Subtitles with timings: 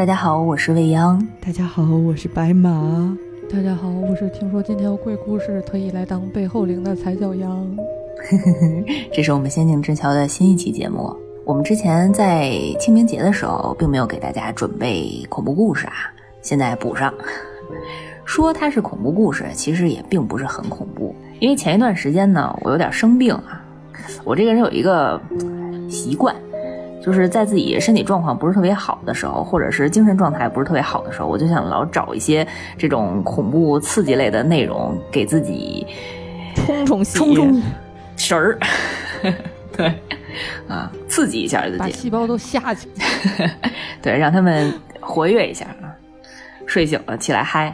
[0.00, 1.22] 大家好，我是未央。
[1.44, 3.14] 大家好，我是白马。
[3.52, 7.76] 大家好，我是听说今天有鬼故事，特意来当背后灵的踩脚羊。
[9.12, 11.14] 这是我们仙境之桥的新一期节目。
[11.44, 12.50] 我们之前在
[12.80, 15.92] 清明节的时候，并没有给大家准备恐怖故事啊，
[16.40, 17.12] 现在补上。
[18.24, 23.62] 说它是恐怖故事，其实也并不是很恐怖，因为前一段时间呢，我有点生病啊。
[24.24, 25.20] 我这个人有一个
[25.90, 26.34] 习惯。
[27.00, 35.86] 就是在自己身体状况不是特别好的时候，或者是精神状态不是特别好的时候，我就想老找一些这种恐怖刺激类的内容，给自己
[36.54, 37.62] 冲冲冲冲
[38.16, 38.58] 神儿。
[39.76, 39.94] 对，
[40.68, 42.88] 啊，刺激一下自己，把细胞都吓去。
[44.02, 45.88] 对，让他们活跃一下啊，
[46.66, 47.72] 睡醒了起来嗨。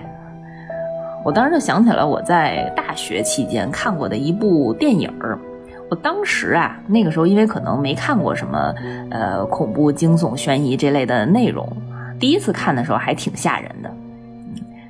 [1.25, 5.37] 我当时就想起了我在大学期间看过的一部电影儿。
[5.89, 8.75] 我当时啊，那个时候因为可能没看过什么，
[9.11, 11.65] 呃，恐怖、惊悚、悬疑这类的内容，
[12.19, 13.95] 第一次看的时候还挺吓人的。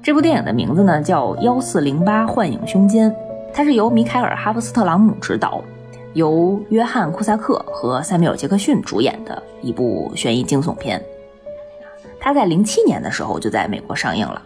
[0.02, 3.11] 这部电影的名字呢叫《幺四零八幻影凶间》，
[3.52, 5.62] 它是由米凯尔·哈弗斯特朗姆执导，
[6.14, 11.02] 由约翰·库萨克和塞缪尔·杰克逊主演的一部悬疑惊悚片。
[12.19, 14.41] 它在零七年的时候就在美国上映了，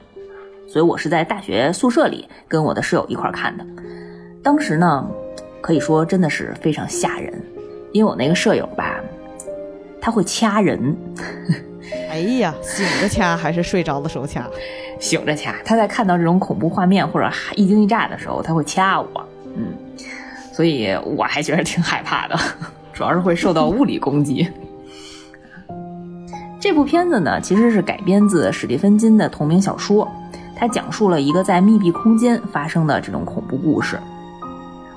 [0.67, 3.65] 所以我是在大学宿舍里跟我的室友一块看的。
[4.43, 5.09] 当时呢。
[5.61, 7.33] 可以说真的是非常吓人，
[7.93, 9.01] 因为我那个舍友吧，
[10.01, 10.97] 他会掐人。
[12.09, 14.47] 哎呀，醒着掐还是睡着的时候掐？
[15.01, 15.55] 醒着掐。
[15.65, 19.09] 他在看到这种恐怖画面或者一惊一乍的时候，他会掐我。
[19.57, 19.73] 嗯，
[20.53, 22.39] 所以我还觉得挺害怕的，
[22.93, 24.49] 主要是会受到物理攻击。
[26.61, 30.07] 这部片子呢，其实是改编自史蒂芬金的同名小说，
[30.55, 33.99] 它讲述了一个在密闭空间发生的这种恐怖故事。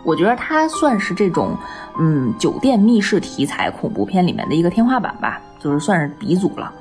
[0.03, 1.57] 我觉得它算是这种，
[1.97, 6.73] 嗯，酒店密室题材恐怖片里面的一个天花板吧，就是算是鼻祖了。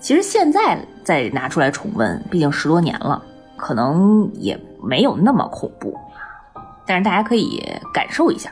[0.00, 3.22] 其实现在再拿出来重温，毕竟十多年了，
[3.56, 5.96] 可能也没有那么恐怖，
[6.84, 7.62] 但是大家可以
[7.94, 8.50] 感受一下，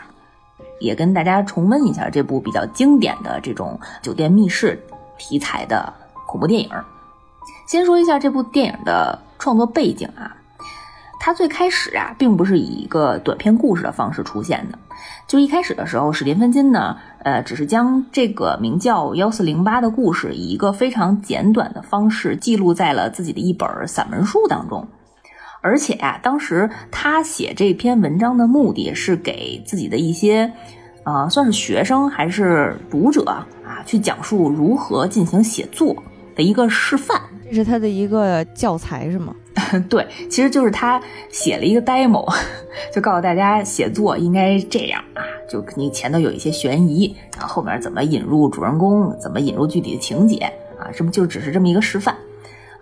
[0.78, 4.80] 也跟大家重温一下这部比较经典的这种酒店密室
[5.16, 5.92] 题材的
[6.26, 6.70] 恐怖电影。
[7.66, 10.36] 先说一下这部电影的创作背景啊。
[11.20, 14.78] 它最开始啊，并不是以一个短篇故事的方式出现的。
[15.26, 24.88] 就一开始的时候，史蒂芬金呢，呃，只是将这个名叫《幺四零八》的故事，以一个非常简短的方式记录在了自己的一本散文书当中。
[25.60, 30.52] 而且呀，当时他写这篇文章的目的是给自己的一些，
[31.02, 33.46] 啊，算是学生还是读者啊，
[33.84, 35.94] 去讲述如何进行写作
[36.34, 37.20] 的一个示范。
[37.50, 39.34] 这是他的一个教材是吗？
[39.88, 42.26] 对，其实就是他写了一个 demo，
[42.92, 50.38] 就告诉大家写作应该这样啊，就你前头有一些悬疑，然后后面怎么引入主人公，怎么引入具体的情节
[50.78, 52.14] 啊，这么就只是这么一个示范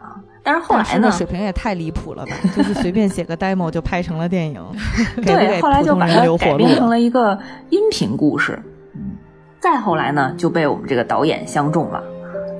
[0.00, 0.20] 啊？
[0.42, 2.32] 但是后来呢，水平也太离谱了吧？
[2.56, 4.62] 就是随便写个 demo 就拍成了电影，
[5.24, 7.38] 对，后来就把它改编成了一个
[7.70, 8.58] 音频故事。
[8.94, 9.16] 嗯，
[9.60, 12.02] 再后来呢，就被我们这个导演相中了，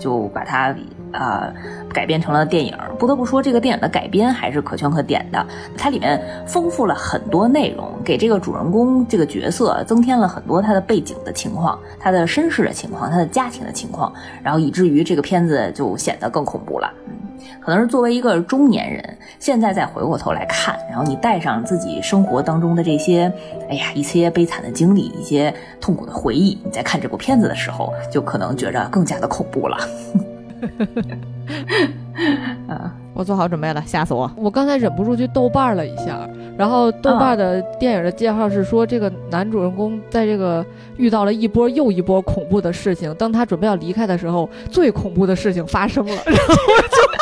[0.00, 0.74] 就把它。
[1.16, 1.52] 啊，
[1.92, 2.76] 改编成了电影。
[2.98, 5.44] 不得不说，这个电影的改编还是可圈可点的。
[5.76, 14.12] 它里面丰富了很多内容，给这个主人公这个角色增添了很多他的背景的情况、他的身世的情况、他的家庭的情况，
[14.42, 16.90] 然后以至于这个片子就显得更恐怖了。
[17.06, 17.14] 嗯，
[17.60, 23.32] 可能是作为一个中年人，现在再回过头来看，然后你带上自己生活当中的这些，
[23.68, 29.76] 哎呀，一些悲惨的经历、一些痛苦的回忆，你在看这部片子的时候，就可能觉着更加的恐怖了。
[32.68, 32.92] 啊！
[33.14, 34.30] 我做好准备了，吓死我！
[34.36, 36.28] 我刚才忍不住去豆瓣了一下，
[36.58, 40.64] 然后豆瓣的电影的介绍是说，这个男主人公在这个
[40.96, 46.60] 遇到了一波又一波恐怖的事情，当他准备要离开的时候，最恐怖的事情发生了， 然后就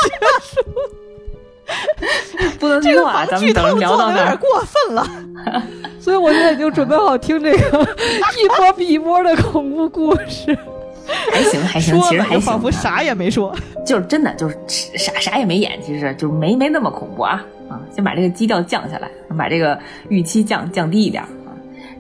[0.03, 0.09] 结
[0.43, 0.61] 束。
[2.59, 5.07] 不能听话，咱们等着聊到那儿过分了，
[6.01, 7.89] 所以我现在已经准备好听这个
[8.43, 10.59] 一波比一波的恐怖故事。
[11.33, 13.55] 还 行还行，其实还行，仿佛啥也没说，
[13.85, 14.57] 就是真的就是
[14.97, 17.81] 啥啥也没演，其实就没没那么恐怖啊啊！
[17.95, 19.79] 先把这个基调降下来，把这个
[20.09, 21.29] 预期降降低一点啊。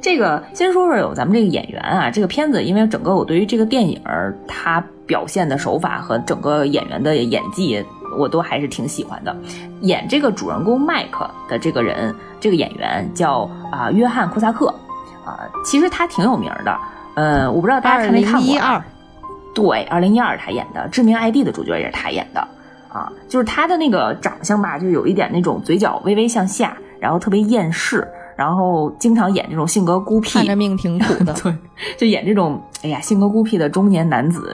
[0.01, 4.01] 这个先说说有咱们这个演员啊，这个片子因为整个我对于这个电影
[4.47, 7.85] 它表现的手法和整个演员的演技，
[8.19, 9.35] 我都还是挺喜欢的。
[9.81, 14.69] 演这个主人公麦克的这个人，这个演员叫啊约翰库萨克
[15.25, 16.79] 啊，其实他挺有名的，
[17.15, 18.85] 呃，我不知道大家看没看过。
[19.55, 22.41] 对，二零一二他演的《致命 ID》的主角也是他演的，
[22.89, 28.07] 啊，就是他的那个长相吧，就有一点那种嘴角微微向下，然后特别厌世，
[28.37, 31.55] 然后经常演这种性格孤僻，看着命挺苦的， 对，
[31.97, 34.53] 就演这种哎呀性格孤僻的中年男子，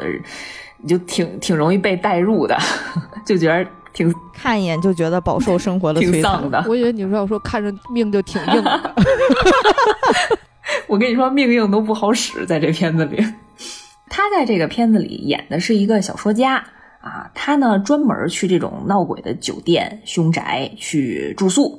[0.77, 2.59] 你就挺挺容易被带入的，
[3.25, 6.13] 就觉得挺看一眼就觉得饱受生活的摧残。
[6.13, 6.65] 挺丧的。
[6.69, 8.95] 我以为你说要说看着命就挺硬的，
[10.87, 13.25] 我跟你说，命硬都不好使，在这片子里。
[14.11, 16.57] 他在这个片子里演的是一个小说家
[17.01, 21.79] 啊，他呢专门去这种闹鬼的酒店、凶宅去住宿，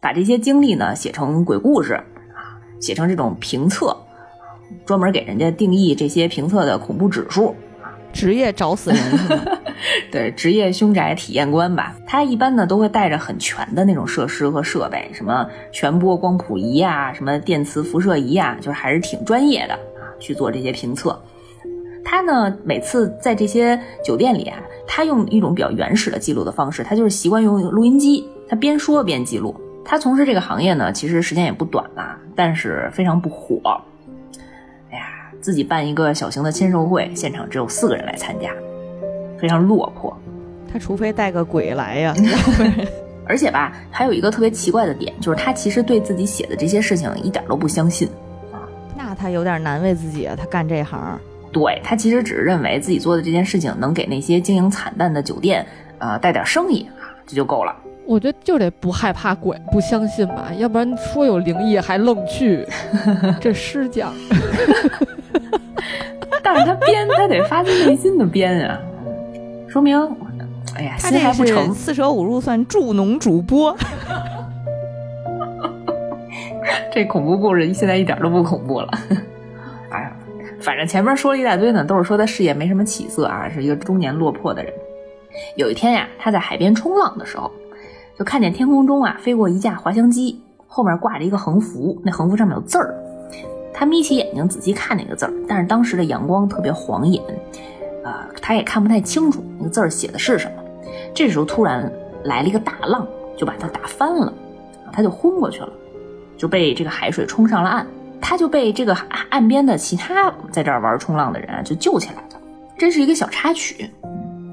[0.00, 3.96] 把这些经历呢写成鬼故事啊，写成这种评测，
[4.84, 7.56] 专门给人家定义这些评测的恐怖指数。
[8.12, 9.42] 职业找死人是吗？
[10.12, 21.18] 对，职业凶宅体验官吧，他一般呢都会带着很全的那种设施和设备，什么全波光谱仪啊，什么电磁辐射仪啊，就是还是挺专业的啊，去做这些评测。
[22.04, 29.54] 他呢每次在这些酒店里啊，他用一种比较原始的记录的方式，他就是习惯用录音机，他边说边记录。
[29.84, 33.80] 他从事这个行业呢，其实时间也不短了，但是非常不火。
[34.90, 38.50] 哎呀，自己办一个小型的签售会，现场只有四个人来参加，
[39.38, 40.16] 非常落魄。
[40.72, 42.14] 他除非带个鬼来呀，
[43.26, 48.08] 而且吧，还有一个特别奇怪的点，就是他其实对自己写的这些事情一点都不相信。
[49.14, 50.34] 那他有点难为自己啊。
[50.36, 51.16] 他干这行，
[51.52, 55.64] 对他其实只是认为自己做的这件事情能给那些经营惨淡的酒店，
[55.98, 57.72] 呃，带点生意啊，这就够了。
[58.06, 62.66] 我觉得就得不害怕鬼，不相信吧，要不然说有灵异还愣去，
[63.40, 64.12] 这诗讲。
[66.42, 68.78] 但是他编，他得发自内心的编啊，
[69.68, 69.96] 说明，
[70.74, 71.72] 哎呀，心还不成。
[71.72, 73.74] 四舍五入算助农主播。
[76.92, 78.88] 这恐怖故事现在一点都不恐怖了。
[79.90, 80.12] 哎呀，
[80.60, 84.72] 反正前面说了一大堆呢，都是说他事业没什么起色啊，是一个中年落魄的人。
[85.56, 87.50] 有一天呀，他在海边冲浪的时候，
[88.18, 92.94] 就看见天空中啊飞过一架滑翔机，后面挂着一个横幅，那横幅上面有字儿。
[93.72, 97.20] 他眯起眼睛仔细看那个字儿，但是当时的阳光特别晃眼，
[98.04, 100.62] 啊、他也看不太清楚那个字儿写的是什么。
[101.12, 103.04] 这时候突然来了一个大浪，
[103.36, 104.32] 就把他打翻了，
[104.92, 105.68] 他就昏过去了。
[106.36, 107.86] 就被这个海水冲上了岸，
[108.20, 108.96] 他就被这个
[109.30, 112.40] 岸边的其他在这儿玩冲浪的人就救起来了。
[112.76, 113.90] 这是一个小插曲，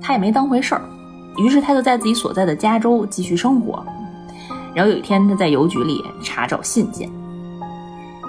[0.02, 0.82] 他也没当回事儿。
[1.38, 3.86] 于是他就在自己所在的加州继续生活。
[4.74, 7.10] 然后有一天他在邮局里查找信件，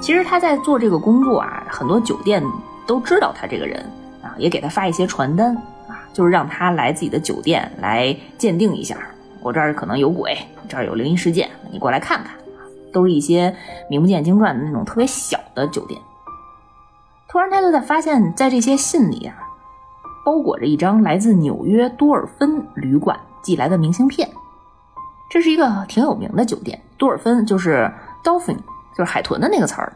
[0.01, 2.43] 其实他在做这个工作啊，很多酒店
[2.87, 3.85] 都知道他这个人
[4.23, 5.55] 啊，也给他发一些传单
[5.89, 8.97] 啊，就是让他来自己的酒店来鉴定一下，
[9.41, 10.37] 我这儿可能有鬼，
[10.69, 12.33] 这儿有灵异事件，你过来看看。
[12.93, 13.55] 都是一些
[13.89, 16.01] 名不见经传的那种特别小的酒店。
[17.29, 19.35] 突然，他就在发现，在这些信里啊，
[20.25, 24.29] 包裹着一张来自纽约多尔芬旅馆寄来的明信片。
[25.31, 27.91] 这是一个挺有名的酒店，多尔芬就是
[28.23, 28.59] dolphin，
[28.95, 29.91] 就是海豚的那个词儿。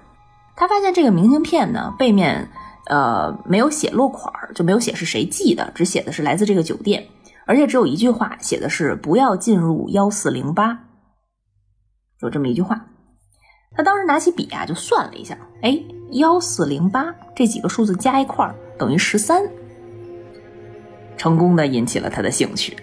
[0.56, 2.48] 他发现这个明信片呢，背面
[2.86, 7.06] 呃没有写落款儿，就没有写是谁寄的，只写的是来自这个酒店，
[7.44, 10.85] 而且只有一句话，写的是不要进入幺四零八。
[12.22, 12.86] 有这么一句话，
[13.76, 15.78] 他当时拿起笔啊，就算了一下，哎，
[16.12, 19.42] 幺四零八这几个数字加一块儿等于十三，
[21.16, 22.76] 成功的引起了他的兴趣。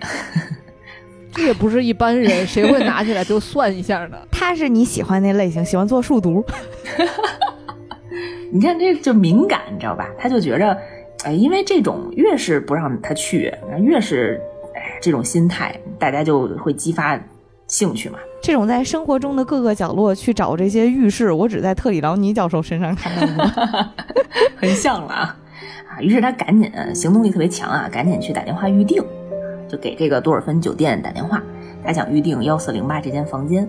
[1.32, 4.18] 这也不是一般人，谁会拿起来就算一下呢？
[4.32, 6.46] 他是你喜欢那类型，喜欢做数独。
[8.54, 10.08] 你看这就敏感，你知道吧？
[10.20, 10.78] 他就觉着，
[11.24, 14.40] 哎，因为这种越是不让他去，越是
[14.76, 17.20] 哎这种心态，大家就会激发
[17.68, 18.20] 兴趣嘛。
[18.44, 23.50] 这种在生活中的各个角落去找这些浴室，我只在特里劳尼教授身上看到过。
[24.60, 25.38] 很像了啊！
[25.90, 29.02] 啊，于是他赶紧行动力特别强啊，赶紧去打电话预定，
[29.70, 31.42] 就给这个多尔芬酒店打电话，
[31.86, 33.66] 他想预定幺四零八这间房间，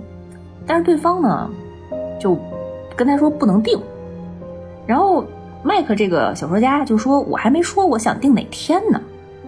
[0.66, 1.49] 但是对方呢
[2.19, 2.37] 就
[2.97, 3.81] 跟他说不能定。
[4.88, 5.25] 然后
[5.62, 9.00] 麦克这个小说家就说：“我还没说我想定哪天呢，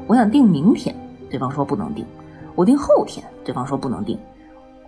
[0.07, 0.95] 我想定明天。”
[1.29, 2.07] 对方说不能定。
[2.55, 4.17] 我定后天，对方说不能定。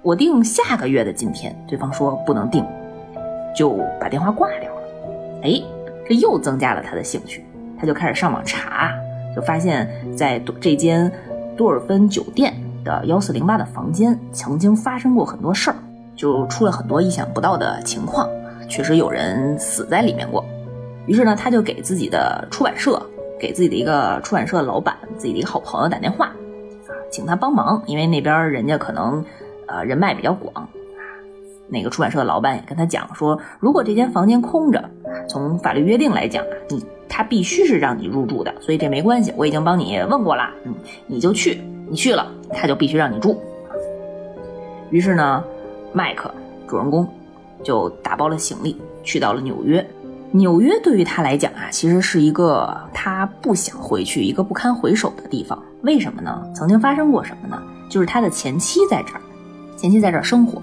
[0.08, 2.64] 我定下个月的今天，对方说不能定，
[3.54, 4.80] 就把电话挂掉了。
[5.42, 5.62] 哎，
[6.08, 7.44] 这又增加了他的兴趣，
[7.78, 8.90] 他就开始上网查，
[9.36, 9.86] 就发现，
[10.16, 11.12] 在这间
[11.58, 15.76] 多尔芬酒店的幺四零八的房间曾经发生过很多事儿，
[16.16, 18.26] 就出了很多意想不到的情况，
[18.66, 20.42] 确实有人死在里面过。
[21.04, 22.98] 于是呢，他就给自己的出版社，
[23.38, 29.22] 给自己的一个出版社老板，自己的一个好朋友打电话，啊，请他帮忙，因为那边人家可能。
[29.68, 30.68] 呃，人脉比较广啊，
[31.68, 34.82] 那个出版社的老板也跟他讲说，如果这间房间空着，
[35.28, 40.74] 从法律约定来讲啊，你他必须是让你入住的，所以这没关系，我已经帮你问过了，嗯，
[41.06, 43.40] 你就去，你去了，他就必须让你住。
[44.90, 45.44] 于是呢，
[45.92, 46.32] 麦克
[46.66, 47.06] 主人公
[47.62, 49.86] 就打包了行李，去到了纽约，
[50.30, 55.62] 纽约对于他来讲啊，其实是一个他不想回去、一个不堪回首的地方。
[55.82, 56.42] 为什么呢？
[56.54, 57.62] 曾经发生过什么呢？
[57.90, 59.20] 就是他的前妻在这儿，
[59.78, 60.60] 前妻在这儿生活，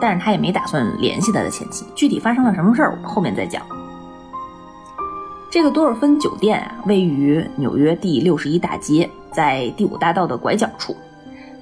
[0.00, 1.84] 但是他也没打算联系他的前妻。
[1.94, 3.62] 具体发生了什么事儿，我们后面再讲。
[5.50, 10.96] 这个多尔芬酒店啊，位于纽约第六十一大街，在第五大道的拐角处。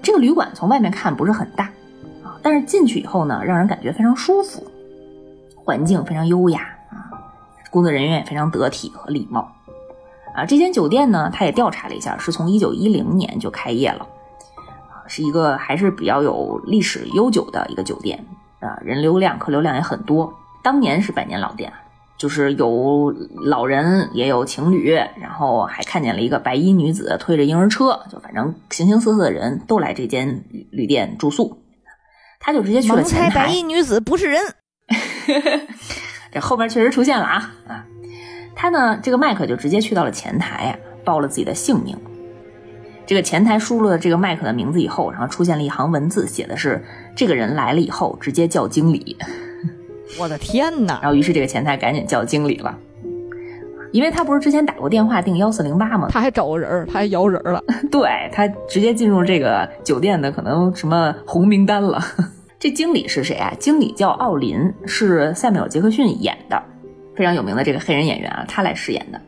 [0.01, 1.65] 这个旅馆从外面看不是很大
[2.23, 4.65] 啊，但是进去以后呢，让人感觉非常舒服，
[5.57, 7.11] 环境非常优雅啊，
[7.71, 9.53] 工作人员也非常得体和礼貌
[10.35, 10.45] 啊。
[10.45, 14.07] 这间酒店呢，他也调查了一下，是从一九一零年就开业了，
[15.09, 18.25] 是一个还是比较有历史悠久的一个酒店
[18.61, 20.33] 啊，人流量、客流量也很多，
[20.63, 21.73] 当年是百年老店。
[22.19, 31.59] 就是有老人，也有情侣，然后还看见了一个白衣女子推着婴儿车，就反正形形色色的人都来这间旅店住宿。
[32.41, 33.35] 他就直接去了前台。
[33.35, 34.41] 白衣女子不是人。
[36.33, 37.85] 这后边确实出现了啊啊！
[38.55, 41.95] 他呢，这个麦克就直接去到了前台啊，报了自己的姓名。
[43.07, 46.83] 这个前台输入了这个麦克的名字以后，然后出现了一行文字，写的是：
[47.15, 49.17] 这个人来了以后，直接叫经理。
[50.19, 50.99] 我的天哪！
[51.03, 52.77] 然后，于是这个前台赶紧叫经理了，
[53.93, 56.09] 因为他不是之前打过电话订幺四零八吗？
[56.11, 57.63] 他还找个人，他还摇人了。
[57.91, 62.03] 对他直接进入这个酒店的可能什么红名单了。
[62.59, 63.53] 这经理是谁啊？
[63.59, 66.61] 经理叫奥林，是塞缪尔·杰克逊演的，
[67.15, 69.21] 非常有名的这个黑人演员啊，他来饰演的。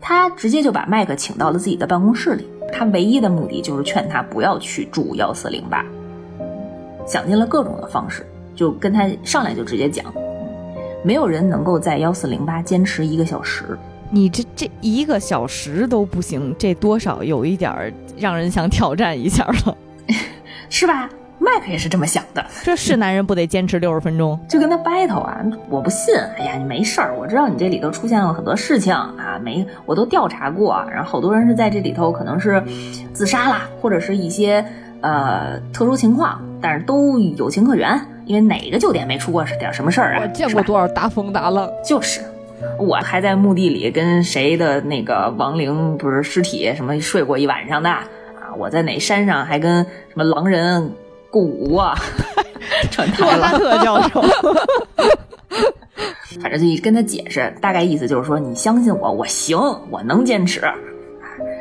[0.00, 5.84] 他直接就把麦克请到了自己的办公室里，他唯一的目的就是劝他不要去住幺四零八，
[7.06, 8.26] 想尽了各种的方式。
[8.54, 10.04] 就跟他上来就直接讲，
[11.04, 13.78] 没有人能够在幺四零八坚持一个小时。
[14.10, 19.76] 你这这一个小时都不行，这多少有一点儿让人想挑战一下了，
[20.68, 21.08] 是吧？
[21.40, 22.44] 麦克也是这么想的。
[22.64, 24.36] 这是男人不得坚持六十分钟？
[24.50, 25.40] 就跟他 battle 啊！
[25.70, 26.12] 我不信。
[26.36, 32.62] 哎呀，你没事儿，我知道你这里头出现了很多事情啊，没我都调查过，然后好多人是在这里头可能是
[33.12, 34.64] 自杀啦，或者是一些
[35.00, 38.00] 呃特殊情况，但是都有情可原。
[38.26, 40.20] 因为哪个酒店没出过点什么事儿啊？
[40.22, 41.66] 我见过多少大风大浪。
[41.82, 42.20] 就是，
[42.78, 48.04] 我还在墓地里跟谁的那个亡灵不是尸体什么睡过一晚上的啊？
[48.58, 50.92] 我在哪山上还跟什么狼人
[51.30, 51.96] 共舞啊？
[52.90, 53.48] 传太了。
[53.58, 54.22] 特教授。
[56.40, 59.58] 反正就跟他解释，大概意思就是说，你相信我，我行，
[59.90, 60.60] 我能坚持。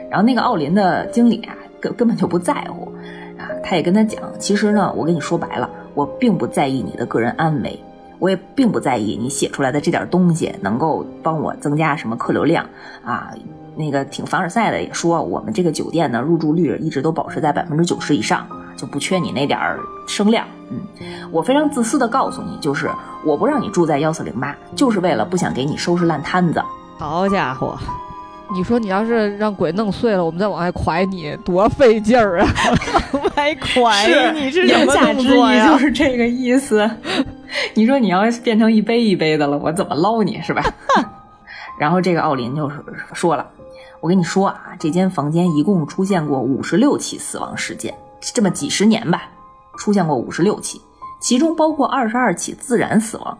[0.09, 2.91] 然后那个奥林的经理啊，根根本就不在乎
[3.37, 5.69] 啊，他也跟他讲，其实呢，我跟你说白了。
[5.93, 7.79] 我并不在意你的个人安危，
[8.19, 12.63] 我也并不在意你写出来的这点东西能够帮我增加什么客流量
[13.03, 13.33] 啊。
[13.75, 20.45] 那个挺凡尔赛的也说，我们这个酒店呢入住率一直都保持在百分之九十以上，就不缺你那点儿声量。
[20.69, 20.79] 嗯，
[21.31, 22.89] 我非常自私的告诉你，就是
[23.25, 26.61] 我不让你住在幺四零八，就是为了不想给你收拾烂摊子。
[26.97, 27.77] 好家伙！
[28.53, 32.47] 你说你要是让鬼弄碎了，我们再往外拐你，多费劲儿啊！
[33.11, 35.67] 往外蒯你是什么动作呀？
[35.67, 36.89] 就是这个意思。
[37.75, 40.63] 你说你要变成一杯一杯的了，我怎么捞你是吧？
[41.77, 42.81] 然后这个奥林就是
[43.13, 43.45] 说了
[43.99, 49.23] ：“我跟你说啊，这间房间一共出现过五十六起死亡事件，这么几十年吧，
[49.77, 50.81] 出现过五十六起，
[51.19, 53.37] 其中包括二十二起自然死亡，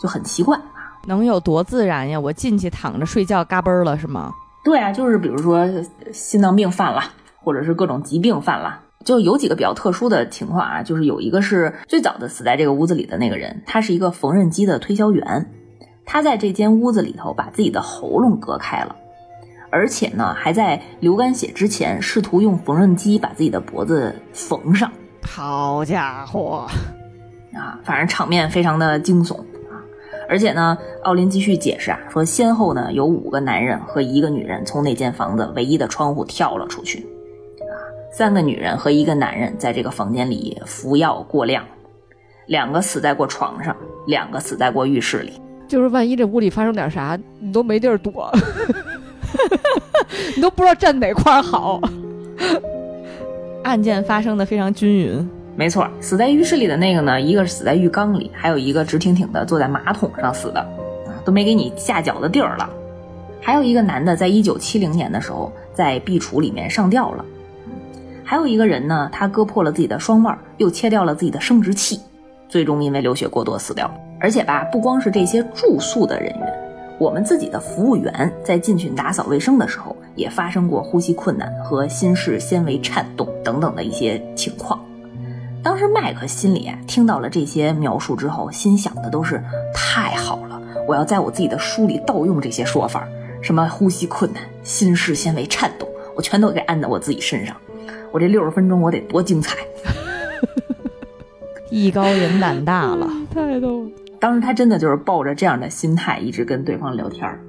[0.00, 0.62] 就很奇怪啊。”
[1.06, 2.20] 能有多自然呀？
[2.20, 4.32] 我进去躺着睡觉，嘎嘣了是吗？
[4.62, 5.66] 对啊，就是比如说
[6.12, 7.02] 心脏病犯了，
[7.42, 10.82] 或者是各种疾病犯了，就有几个比较特殊的情况啊。
[10.82, 15.50] 就是有一个是最早的死在这个屋子里的那个人，他是一个缝纫机的推销员，
[16.04, 18.94] 他在这间屋子里头把自己的喉咙割开了，
[19.70, 24.90] 而且呢还在流干血之前试图用缝纫机把自己的脖子缝上。
[25.22, 26.66] 好家伙
[27.54, 29.78] 啊，反正场面非常的惊悚啊。
[30.28, 37.00] 而且呢，奥林继续解释啊，说先后呢有五个男人和一个女人从那间房子唯一的窗户跳了出去，
[37.60, 37.74] 啊，
[38.12, 41.64] 三个女人和一个男人在这个房间里服药过量，
[42.46, 45.32] 两个死在过床上，两个死在过浴室里。
[45.68, 48.32] 就是万一这屋里发生点啥，你都没地儿躲，
[50.36, 51.80] 你都不知道站哪块好。
[53.62, 55.28] 案件发生的非常均匀。
[55.56, 62.68] 没错，死在浴室里的那个呢，一个是死在浴缸里，还有一个直挺挺的坐在马桶上死的，啊，都没给你下脚的地儿了。
[63.42, 67.24] 还有一个男的，在一九七零年的时候在壁橱里面上吊了。
[68.24, 72.00] 还有一个人呢，他割破了自己的双腕，又切掉了自己的生殖器，
[72.48, 73.92] 最终因为流血过多死掉。
[74.20, 76.59] 而且吧，不光是这些住宿的人员，
[77.00, 84.78] 我们自己的服务员在进去打扫卫生的时候，也发生过呼吸困难和心室纤维颤动等等的一些情况。
[85.62, 89.42] 当时麦克心里啊听到了这些描述之后，心想的都是
[89.74, 93.08] 太好了，我要在我自己的书里盗用这些说法，
[93.40, 97.56] 什么呼吸困难、心室纤维颤动，我全都给按在我自己身上。
[98.12, 99.56] 我这六十分钟我得多精彩！
[101.70, 103.90] 艺高人胆大了，太逗了。
[104.20, 107.40] 当时他真的就是抱着这样的心态，一直跟对方聊天儿。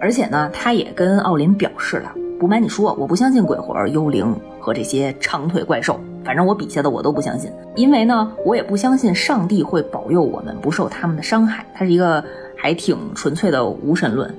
[0.00, 11.66] 而且呢，他也跟奥林表示了，不瞒你说，我不相信鬼魂、幽灵和这些长腿怪兽，反正我笔下的我都不相信，因为呢，我也不相信上帝会保佑我们不受他们的伤害。
[11.74, 12.24] 他是一个
[12.56, 14.32] 还挺纯粹的无神论。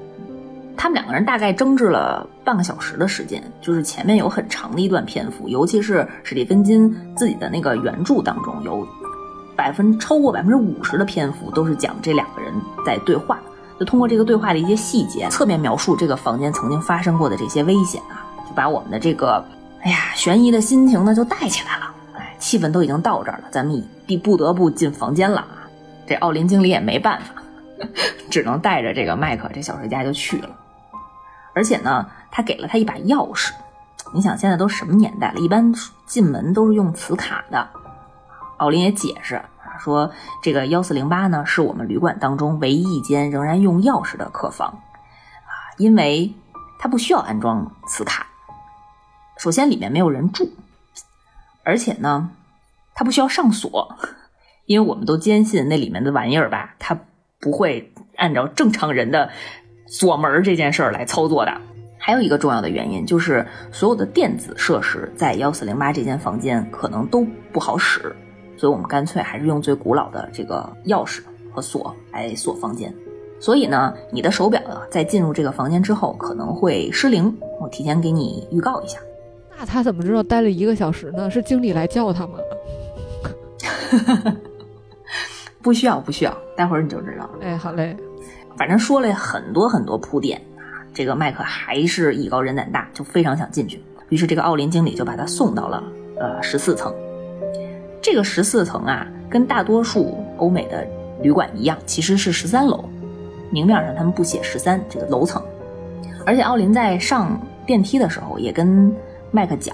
[0.77, 8.87] 他们两个人大概争执了半个小时的时间，就是前面有很长的一段篇幅，尤其是史蒂芬金自己的那个原著当中有。
[9.55, 12.53] 百分超过百分之五十的篇幅都是讲这两个人
[12.85, 13.39] 在对话，
[13.79, 19.43] 就通过这个对话的一些细节，侧面描述这个房间曾经发生过的这些危险啊，就把我们的这个
[19.81, 21.93] 哎呀悬疑的心情呢就带起来了。
[22.15, 25.69] 哎，气氛都已经到这儿了，咱们必不得不进房间了啊！
[26.05, 27.41] 这奥林经理也没办法，
[28.29, 30.49] 只能带着这个麦克这小说家就去了。
[31.53, 33.51] 而且呢，他给了他一把钥匙。
[34.13, 35.39] 你想现在都什么年代了？
[35.39, 35.73] 一般
[36.05, 37.67] 进门都是用磁卡的。
[38.63, 40.09] 奥林也解释啊，说
[40.41, 46.33] 这个幺四零八呢是我们旅馆当中唯一一间仍然用钥匙的客房，啊，因为
[46.79, 48.27] 它不需要安装磁卡。
[49.37, 50.49] 首先里面没有人住，
[51.65, 52.29] 而且呢，
[52.95, 53.97] 它不需要上锁，
[54.65, 56.97] 因为我们都坚信那里面的玩意儿吧，它
[57.41, 59.29] 不会按照正常人的
[59.87, 61.59] 锁门这件事儿来操作的。
[61.97, 68.15] 还有一个重要的原因就是，所有的电子设施在幺四零八这间房间可能都不好使。
[68.63, 71.19] 所以我们干脆还是用最古老的这个钥匙
[71.51, 72.95] 和锁来锁房间。
[73.37, 78.97] 所以呢，你的手表在进入这个房间之后可能会失灵，我提前给你预告一下。
[79.59, 81.29] 那他怎么知道待了一个小时呢？
[81.29, 82.35] 是经理来叫他吗？
[85.61, 87.39] 不需要，不需要，待会儿你就知道了。
[87.41, 87.93] 哎，好嘞。
[88.55, 93.83] 反正说了很多很多铺垫啊，这个麦克还是艺高人胆大，就非常想进去。
[94.07, 95.83] 于是这个奥林经理就把他送到了
[96.17, 96.95] 呃十四层。
[98.03, 100.85] 这个十四层啊，跟大多数欧美的
[101.21, 102.83] 旅馆一样，其实是十三楼。
[103.49, 105.41] 明面上他们不写十三这个楼层。
[106.25, 108.93] 而且奥林在上电梯的时候也跟
[109.31, 109.73] 麦克讲，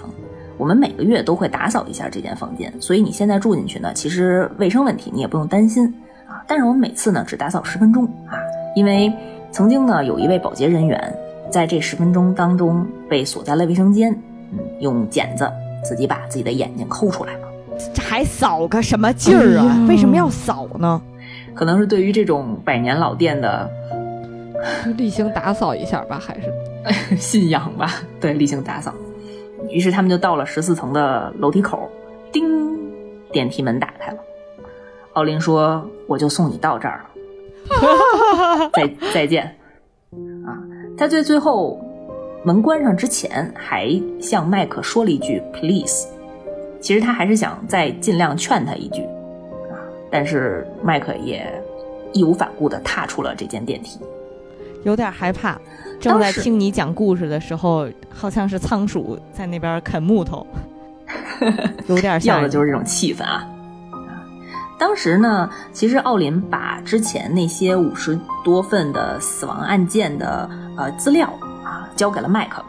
[0.59, 5.91] 我们每个月都会打扫一下这间房间，所以你现在住进去呢，其实卫生问题你也不用担心
[6.27, 6.45] 啊。
[6.47, 8.37] 但是我们每次呢只打扫十分钟啊，
[8.75, 9.11] 因为
[9.51, 11.11] 曾经呢有一位保洁人员
[11.49, 14.11] 在这十分钟当中被锁在了卫生间，
[14.51, 15.49] 嗯，用剪子
[15.83, 17.48] 自己把自己的眼睛抠出来了。
[17.93, 19.85] 这还扫个什么劲儿啊？
[19.87, 21.01] 为什么要扫呢？
[21.55, 23.69] 可能是对于这种百年老店的
[24.97, 28.01] 例行打扫一下吧，还是 信仰吧？
[28.19, 28.93] 对，例行打扫。
[29.69, 31.89] 于是他们就到了十四层的楼梯口，
[32.31, 32.43] 叮，
[33.31, 34.17] 电梯门打开了。
[35.13, 39.43] 奥林说：“我就送你到这儿了， 再再见。”
[40.47, 40.57] 啊，
[40.97, 41.79] 他在最后
[42.43, 43.89] 门关上之前，还
[44.21, 46.07] 向麦克说了一句 “please”。
[46.79, 49.01] 其实他还是想再尽量劝他一句，
[49.69, 49.75] 啊，
[50.09, 51.45] 但是麦克也
[52.13, 53.99] 义无反顾地踏出了这间电梯，
[54.83, 55.59] 有点害怕。
[55.99, 60.47] 正在听你讲故事的时候，好像是仓鼠在那边啃木头，
[61.87, 63.45] 有点要的就是这种气氛啊。
[64.77, 71.27] 当时呢，其实奥林把之前那些五十多份的死亡案件的呃资料
[71.65, 72.63] 啊交给了麦克。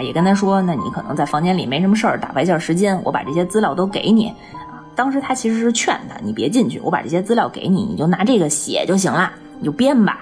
[0.00, 4.28] 也跟他说，那你可能在房间里没什么事儿，打发一下时间，我把这些资料都给你。
[4.28, 10.20] 啊，当时他其实是劝他，你别进去，我把这些资料给你，你就拿这个写就行了，你就编吧，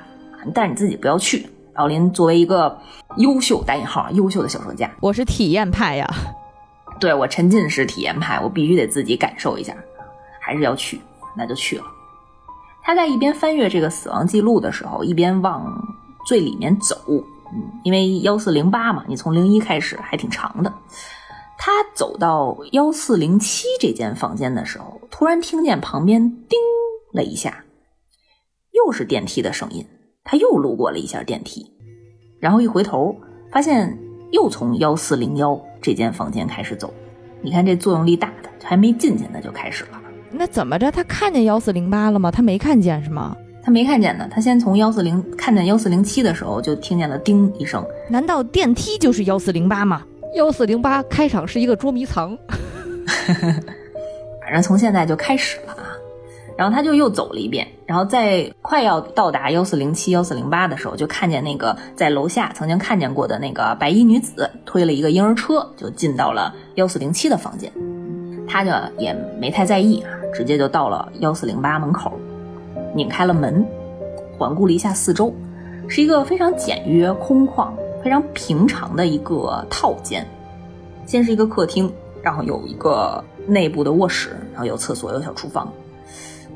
[0.54, 1.46] 但是你自己不要去。
[1.74, 2.78] 奥林作为一个
[3.16, 6.08] 优秀（打引号）优秀的小说家，我是体验派呀，
[7.00, 9.74] 对我沉浸式体验派，我必须得自己感受一下，
[10.40, 11.00] 还是要去，
[11.36, 11.84] 那就去了。
[12.80, 15.84] 他在一边翻阅这个死亡记录的时候，一边往
[16.26, 16.96] 最里面走。
[17.52, 20.72] 嗯，因为幺四零八嘛，你从零一开始还挺长的。
[21.58, 26.58] 他走到幺四零七这间房间的时候，突然听见旁边叮
[27.12, 27.64] 了一下，
[28.72, 29.86] 又是电梯的声音。
[30.24, 31.70] 他又路过了一下电梯，
[32.40, 33.14] 然后一回头，
[33.52, 33.98] 发现
[34.32, 36.92] 又从幺四零幺这间房间开始走。
[37.42, 40.00] 你看这作用力大的，还没进去呢就开始了。
[40.30, 40.90] 那怎么着？
[40.90, 42.30] 他看见幺四零八了吗？
[42.30, 43.36] 他没看见是吗？
[43.64, 47.82] 他没看见呢，他先从幺四零看见幺四零七的时候，就听见了叮一声。
[48.10, 50.02] 难道电梯就是幺四零八吗？
[50.36, 52.36] 幺四零八开场是一个捉迷藏，
[54.42, 55.96] 反正从现在就开始了啊。
[56.56, 67.72] 然后他就又走了一遍，然后在快要到达幺四零七、幺四零八的时候，就看见那个在楼下曾经看见过的那个白衣女子推了一个婴儿车，就进到了幺四零七的房间。
[68.46, 72.12] 他就也没太在意啊，直接就到了幺四零八门口。
[72.94, 73.66] 拧开了门，
[74.38, 75.34] 环顾了一下四周，
[75.88, 77.68] 是一个非常简约、空旷、
[78.02, 80.26] 非常平常的一个套间。
[81.04, 85.70] 先是一个客厅，然后有一个内部的卧室，然后有厕所，有小厨房。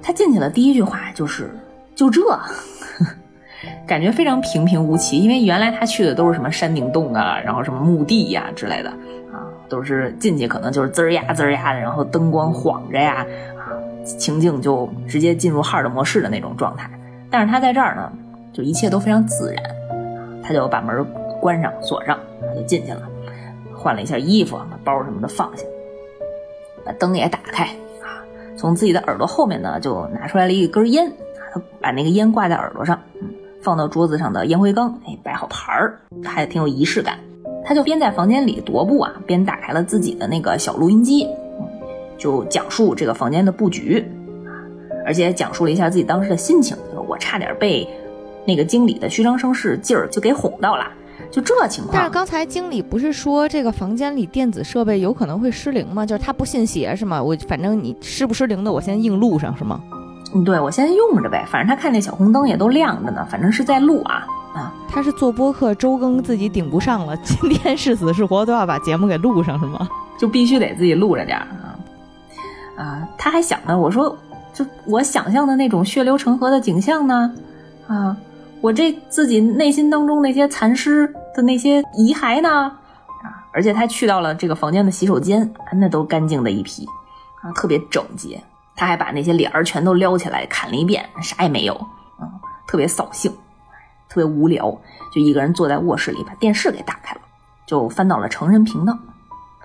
[0.00, 1.50] 他进去了，第一句话就是
[1.94, 2.22] “就这”，
[3.86, 5.18] 感觉非常平平无奇。
[5.18, 8.88] 因为原来他去的都是什么山顶洞啊，然后什么墓地呀之类的
[9.32, 13.26] 啊，都是进去可能就是滋儿呀滋儿呀的，然后灯光晃着呀，
[14.16, 16.90] 情境就直接进入 hard 模式的那种状态。
[17.30, 18.10] 但是他在这儿呢，
[18.52, 19.62] 就一切都非常自然，
[20.42, 21.04] 他就把门
[21.40, 22.18] 关上锁上，
[22.54, 23.02] 就进去了，
[23.74, 25.64] 换了一下衣服，把包什么的放下，
[26.84, 27.64] 把灯也打开
[28.02, 28.24] 啊。
[28.56, 31.12] 从自己的耳朵后面呢，就拿出来了一根烟，
[31.52, 32.98] 他把那个烟挂在耳朵上，
[33.60, 37.18] 放到桌子上的烟灰缸，哎，摆好盘儿，还挺有仪式感。
[37.64, 41.28] 他就边在房间里踱步啊，边打开了自己的那个小录音机，
[42.18, 44.04] 就讲述这个房间的布局，
[44.44, 44.50] 啊，
[45.06, 47.88] 而且讲述了一下自己当时的心情，就是我差点被
[48.46, 50.86] 那个经理的虚张声势劲儿就给哄到了。
[51.30, 56.06] 就这情况，但是刚才经理不是说这个房间里电子设备有可能会失灵吗？
[56.06, 57.22] 就是他不信邪是吗？
[57.22, 59.80] 我反正你失不失灵的，我先硬录上是吗？
[60.34, 61.44] 嗯，对，我先用着呗。
[61.50, 64.74] 反正他看那小红灯也都亮着呢，反正是在录啊啊。
[64.88, 69.88] 他是做播客周更自己顶不上了，今天是死是活都要把节目给录上是吗？
[70.18, 71.67] 就必须得自己录着点啊
[72.78, 73.06] 啊！
[73.18, 74.16] 他还想呢，我说
[74.54, 77.34] 就我想象的那种血流成河的景象呢
[77.88, 78.16] 啊。
[78.60, 82.50] 我这自己内心当中那些残尸的那些遗骸呢？
[83.22, 86.86] 啊，而且他去到了这个房间的洗手间，那都干净的一批，
[87.42, 88.42] 啊，特别整洁。
[88.74, 91.74] 他还把那些帘儿全都撩起来砍了一遍，啥也没有，
[92.18, 92.30] 啊，
[92.66, 93.30] 特别扫兴，
[94.08, 94.70] 特别无聊，
[95.12, 97.20] 就一个人坐在卧室里，把电视给打开了，
[97.66, 98.96] 就翻到了成人频道，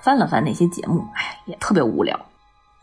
[0.02, 2.20] 翻了翻那些节目，哎，也特别无聊。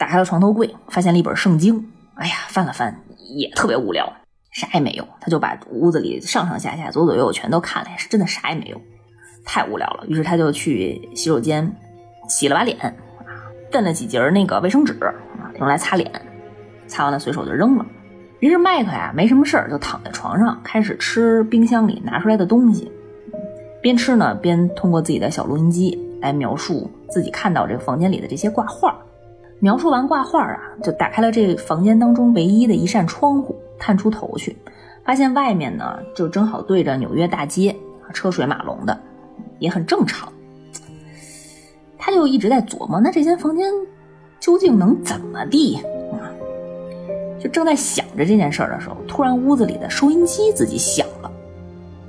[0.01, 3.03] 打开了床头柜，发现了一本圣经，哎呀，翻了翻
[3.37, 4.11] 也特别无聊。
[4.51, 8.81] 啥也没有，他就把屋子里上上下下、左左右右全都看了，是真的啥也没有，
[9.45, 10.07] 太无聊了。
[10.09, 11.71] 于是他就去洗手间
[12.31, 12.97] 洗了把脸，啊，
[13.71, 16.11] 蹬了几节那个卫生纸啊，用来擦脸，
[16.89, 17.85] 擦完了随手就扔了。
[18.41, 22.91] 于是麦克呀没什么事儿，就躺在床上开始吃冰箱里拿出来的东西，
[23.83, 28.99] 边吃呢边通过自己的小录音机来描述自己看到这个房间里的这些挂画。
[29.61, 33.57] 描述完挂画啊，就打开了这房间当中唯一的一扇窗户。
[33.83, 34.55] 探出头去，
[35.07, 37.75] 发现外面呢就正好对着纽约大街，
[38.13, 39.01] 车水马龙的，
[39.59, 40.31] 也很正常。
[41.97, 43.73] 他就一直在琢磨，那这间房间
[44.39, 45.77] 究竟能怎么地
[46.13, 46.29] 啊？
[47.39, 51.33] 就正在想着这件事的时候，突然屋子里的收音机自己响了，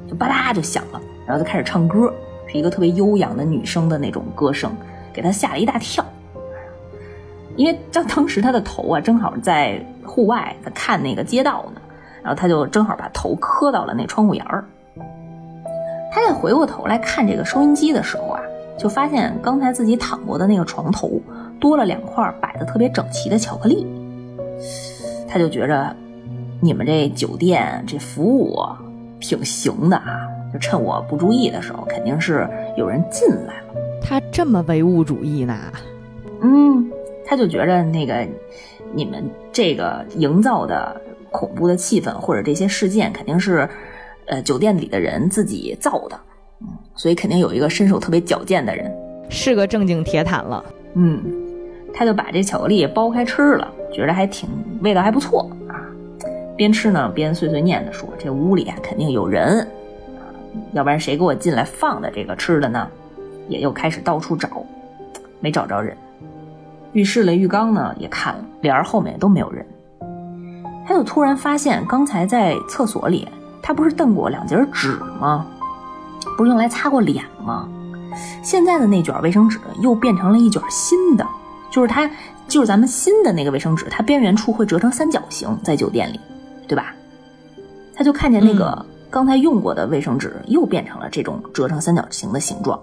[0.10, 2.14] 就吧嗒就响了，然后就开始唱歌，
[2.48, 4.76] 是一个特别悠扬的女生的那种歌声，
[5.14, 6.06] 给他吓了一大跳。
[7.58, 11.82] 因为当当时他的头啊正好在户外在看那个街道呢，
[12.24, 14.64] 然后他就正好把头磕到了那窗户沿儿。
[16.12, 18.42] 他再回过头来看这个收音机的时候啊，
[18.78, 21.22] 就发现刚才自己躺过的那个床头
[21.60, 23.86] 多了两块摆的特别整齐的巧克力。
[25.28, 25.96] 他就觉着
[26.60, 28.60] 你们这酒店这服务
[29.20, 33.76] 挺行的啊，就趁我不注意的时候，肯定是有人进来了。
[34.02, 35.56] 他这么唯物主义呢？
[36.42, 36.92] 嗯。
[37.32, 38.28] 他就觉着那个
[38.94, 43.70] 你们这个营造的恐怖的气氛，或者这些事件，肯定是
[44.28, 46.20] 呃酒店里的人自己造的，
[46.60, 48.94] 嗯，所以肯定有一个身手特别矫健的人，
[49.30, 50.62] 是个正经铁坦了，
[50.96, 51.24] 嗯，
[51.94, 54.50] 他就把这巧克力剥开吃了，觉得还挺
[54.82, 55.88] 味道还不错啊，
[56.58, 59.62] 边吃呢边碎碎念的说：“这屋里啊肯定有人
[60.20, 60.28] 啊，
[60.74, 62.92] 要不然谁给我进来放的这个吃的呢？”
[63.48, 64.50] 也又开始到处找，
[65.40, 65.96] 没找着人。
[66.94, 69.66] 浴室的浴缸呢也看了，帘儿后面都没有人。
[70.86, 73.28] 他就突然发现，刚才在厕所里，
[73.62, 75.46] 他不是瞪过两截纸吗？
[76.38, 77.68] 不是用来擦过脸吗？
[78.44, 81.26] 现在的那卷卫生纸又变成了一卷新的，
[81.72, 82.10] 就是它，
[82.48, 86.20] 就是咱们新的那个卫生纸，它边缘处会折成三角形，在酒店里，
[86.68, 86.94] 对吧？
[87.96, 92.78] 他就看见那个刚才用过的卫生纸又变成了这种折成三角形的形状，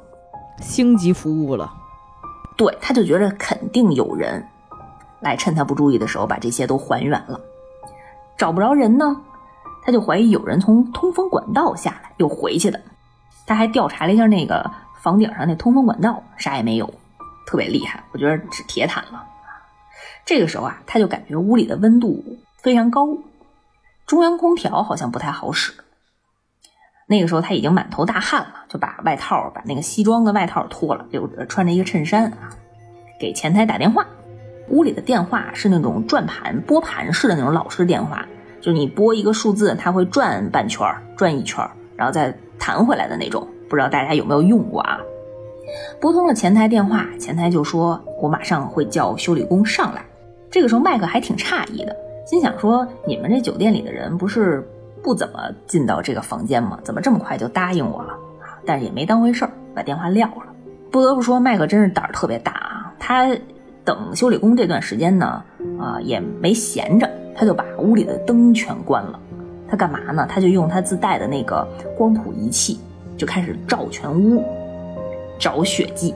[0.61, 1.71] 星级服务了。
[2.59, 4.44] 对，他就觉得肯定有人
[5.21, 7.40] 来趁他不注意的时候把这些都还原了。
[8.37, 9.16] 找不着人呢，
[9.85, 12.81] 他就怀疑有人从通风管道下来又回去的。
[13.47, 14.68] 他还调查了一下那个
[15.01, 16.92] 房顶上那通风管道，啥也没有，
[17.47, 18.03] 特别厉害。
[18.12, 19.25] 我觉得是铁坦了。
[20.25, 22.23] 这个时候啊，他就感觉屋里的温度
[22.57, 23.07] 非常高，
[24.05, 25.73] 中央空调好像不太好使。
[27.09, 32.51] 那个时候他已经满头大汗了，就把外套、把那个西装的外套脱了，就穿着一个衬衫啊，
[33.18, 34.07] 给前台打电话。
[34.68, 38.25] 屋里的电话是那种转盘拨盘式的那种老式电话，
[38.61, 41.66] 就就你拨一个数字，它会转半圈转一圈
[41.97, 43.49] 然后再弹回来的那种。
[43.66, 45.01] 不知道大家有没有用过啊？
[45.99, 50.05] 拨通了前台电话，前台就说：“我马上会叫修理工上来。”
[50.53, 54.68] 这个时候麦克还挺诧异的，心想说：“你们这酒店里的人不是
[55.02, 56.78] 不怎么进到这个房间吗？
[56.82, 60.46] 怎么这么快就答应我了？”啊，但是也没当回事儿，把电话撂了。
[60.90, 62.94] 不得不说，麦克真是胆儿特别大啊！
[62.98, 63.28] 他
[63.84, 65.42] 等修理工这段时间呢，
[65.78, 69.20] 啊，也没闲着，他就把屋里的灯全关了。
[69.68, 70.26] 他干嘛呢？
[70.28, 72.80] 他就用他自带的那个光谱仪器，
[73.16, 74.42] 就开始照全屋。
[75.38, 76.12] 找血迹，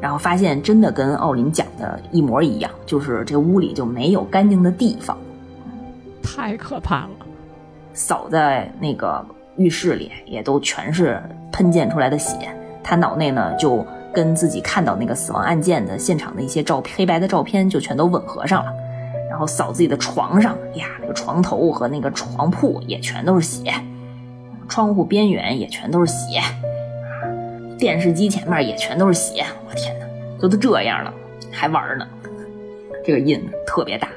[0.00, 5.18] 然后发现真的跟奥林讲的一模一样，就是这屋里就没有干净的地方，
[6.22, 7.19] 太可怕了。
[8.00, 9.22] 扫在那个
[9.56, 12.34] 浴室里，也都全是喷溅出来的血。
[12.82, 18.72] 他脑内呢，就跟自己看到那个死亡案件的现场的一些照黑白的照片，就全都吻合上了。
[19.28, 23.70] 然后扫自己的床上，呀，那个床头和那个床铺也全都是血，
[24.66, 26.40] 窗户边缘也全都是血。
[27.78, 30.06] 电视机前面也全都是血，我天哪，
[30.40, 31.12] 都都这样了
[31.52, 32.08] 还玩呢，
[33.04, 34.08] 这个印特别大。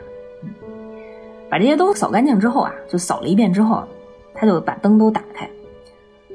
[1.54, 3.84] 把这些都扫干净之后啊，就扫了一遍之后，
[4.34, 5.48] 他就把灯都打开，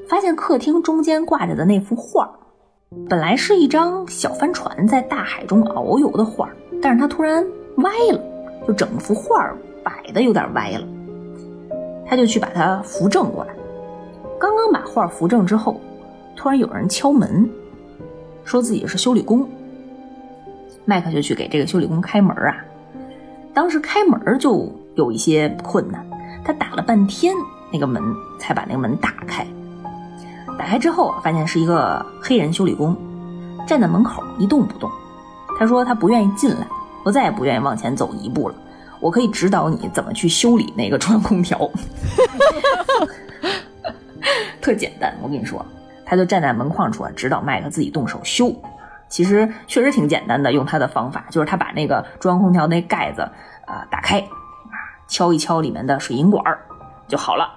[0.08, 2.30] 发现客厅中间挂着的那幅画，
[3.08, 6.48] 本来是一张小帆船在大海中遨游的画，
[6.80, 7.44] 但是它突然
[7.78, 8.20] 歪了，
[8.68, 9.52] 就整幅画
[9.82, 10.86] 摆的有点歪了。
[12.06, 13.52] 他就去把它扶正过来，
[14.38, 15.80] 刚刚把画扶正之后。
[16.36, 17.50] 突然有人敲门，
[18.44, 19.44] 说自己是修理工。
[20.84, 22.64] 麦克就去给这个修理工开门啊。
[23.52, 26.04] 当时开门就有一些困难，
[26.44, 27.32] 他打了半天，
[27.72, 28.02] 那个门
[28.36, 29.46] 才把那个门打开。
[30.58, 32.96] 打开之后，发现是一个黑人修理工，
[33.64, 34.90] 站在门口一动不动。
[35.56, 36.66] 他说他不愿意进来，
[37.04, 38.54] 我再也不愿意往前走一步了。
[38.98, 41.70] 我可以指导你怎么去修理那个中央空调，
[44.60, 45.14] 特简单。
[45.22, 45.64] 我跟你说。
[46.10, 48.50] 他就站在门框处啊，指导麦克自己动手修。
[49.10, 53.20] 其实确实挺简单的，用他的方法，就是他把那个中央空调那盖子
[53.66, 54.26] 啊打开，
[55.08, 56.60] 敲一敲里面的水银管儿
[57.08, 57.50] 就好了，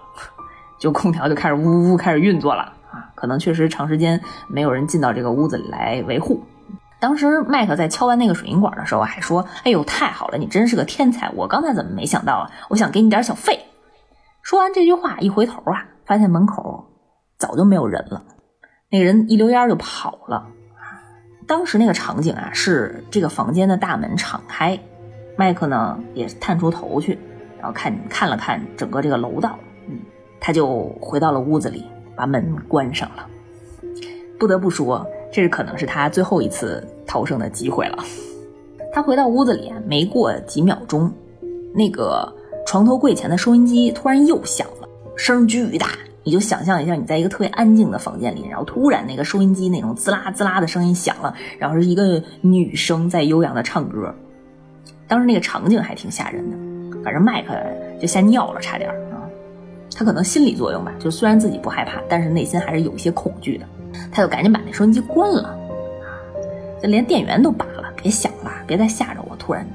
[0.79, 3.11] 就空调就开始呜呜呜开始运作了啊。
[3.13, 6.41] 可能确实长时间没有人进到这个屋子里来维护。
[6.99, 11.29] 当时麦克在敲完那个水银管的时候还说：“哎呦，太好了，你真是个天才！
[11.31, 12.51] 我刚才怎么没想到啊？
[12.69, 13.59] 我想给你点小费。”
[14.43, 16.85] 说完这句话，一回头啊，发现门口
[17.37, 18.23] 早就没有人了。
[18.91, 20.47] 那个人一溜烟就跑了。
[21.47, 24.79] 当时那个场景啊，是这个房间的大门敞开，
[25.35, 27.19] 麦克呢也探出头去，
[27.61, 29.55] 然后看看了看整个这个楼道，
[29.87, 29.99] 嗯，
[30.39, 33.27] 他就回到了屋子里，把门关上了。
[34.39, 38.03] 不得不说，这是可能是他最后一次逃生的机会了。
[38.91, 41.13] 他回到屋子里，没过几秒钟，
[41.75, 42.27] 那个
[42.65, 45.89] 床头柜前的收音机突然又响了，声巨大。
[46.23, 54.13] 你就想象一下，你在一个特别安静的房间里，然后突然那个收音机那种滋啦滋啦的声音响了，然后是一个女生在悠扬的唱歌。
[55.07, 56.57] 当时那个场景还挺吓人的，
[57.03, 57.53] 反正麦克
[57.99, 59.21] 就吓尿了，差点啊。
[59.95, 63.65] 他可能心理作用吧，就虽然自己不害怕，但是内心还是有一些恐惧的。
[64.11, 65.57] 他就赶紧把那收音机关了，啊，
[66.81, 69.35] 就连电源都拔了，别响了，别再吓着我。
[69.37, 69.65] 突然，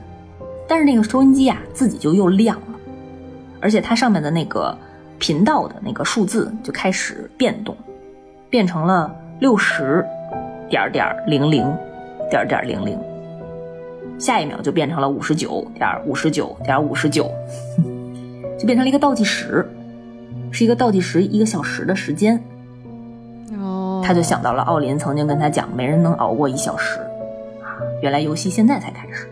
[0.67, 2.79] 但是那个收音机啊，自己就又亮了，
[3.61, 4.77] 而且它上面的那个。
[5.19, 7.75] 频道的那个数字就开始变动，
[8.51, 9.11] 变成了
[9.41, 10.05] 六十
[10.69, 11.75] 点点零零
[12.29, 13.01] 点点零零，
[14.19, 17.31] 下一秒就变成了五十九点五十九点五十九，
[18.59, 19.69] 就变成了一个倒计时，
[20.51, 22.43] 是一个倒计时一个小时的时间。
[23.59, 26.99] 哦，他就想到了奥林曾经跟他讲，没人能熬过一小时
[27.63, 29.29] 啊，原来游戏现在才开始。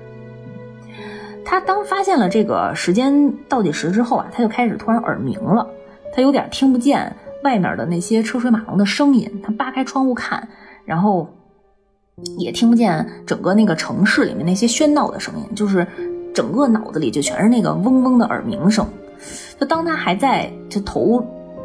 [1.45, 5.67] 他当发现了这个时间倒计时之后啊，他就开始突然耳鸣了，
[6.15, 9.41] 他有点听不见外面的那些车水马龙的声音。
[9.43, 10.49] 他扒开窗户看，
[10.85, 11.29] 然后
[12.37, 15.87] 也听不见整个那个城市里面那些喧闹的声音，就是
[16.35, 18.87] 整个脑子里就全是那个嗡嗡的耳鸣声。
[19.59, 21.25] 就当他还在就头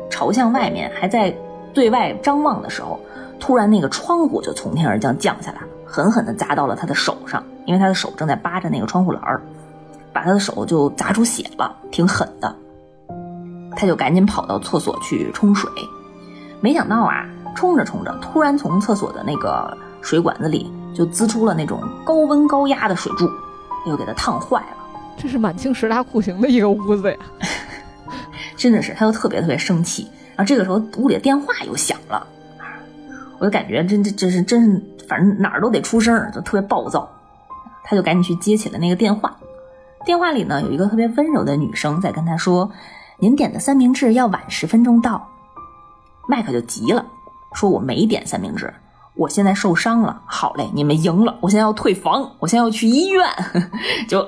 [0.10, 1.36] 朝向外面，还在
[1.74, 3.00] 对外张望的时候，
[3.40, 9.42] 突然那个窗户就从天而降降下来，狠狠地砸到了他的手上，因为他的手正在扒着那个窗户栏儿。
[10.12, 12.56] 把他的手就砸出血了，挺狠的。
[13.76, 15.70] 他就赶紧跑到厕所去冲水，
[16.62, 23.30] 没想到啊，冲着冲着，突然从厕所的那个水管子里就滋出了那种高温高压的水柱，
[23.86, 24.78] 又给它烫坏了。
[25.18, 27.18] 这是满清十大酷刑的一个屋子呀！
[28.56, 30.08] 真的是，他就特别特别生气。
[30.36, 32.26] 然后这个时候屋里的电话又响了，
[33.38, 37.10] 我就感觉真这这是真是，反正哪儿都得出声，就特别暴躁。
[37.84, 39.36] 他就赶紧去接起了那个电话。
[40.06, 42.72] 电话里呢有一个特别温柔的女生在跟他说
[43.20, 45.28] ：“您点的三明治要晚十分钟到。”
[46.30, 47.06] 麦克就急了，
[47.54, 48.74] 说：“我没点三明治，
[49.20, 53.24] 我现在受伤了。”好嘞，你们赢了，我现在要退房，我现在要去医院，
[54.08, 54.28] 就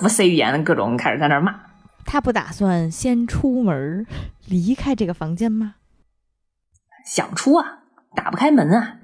[0.00, 1.54] 不 C 语言的各种开始在那骂。
[2.04, 4.06] 他不打算先出门
[4.46, 5.74] 离开这个房间吗？
[7.04, 7.80] 想出啊，
[8.14, 8.96] 打不开门啊，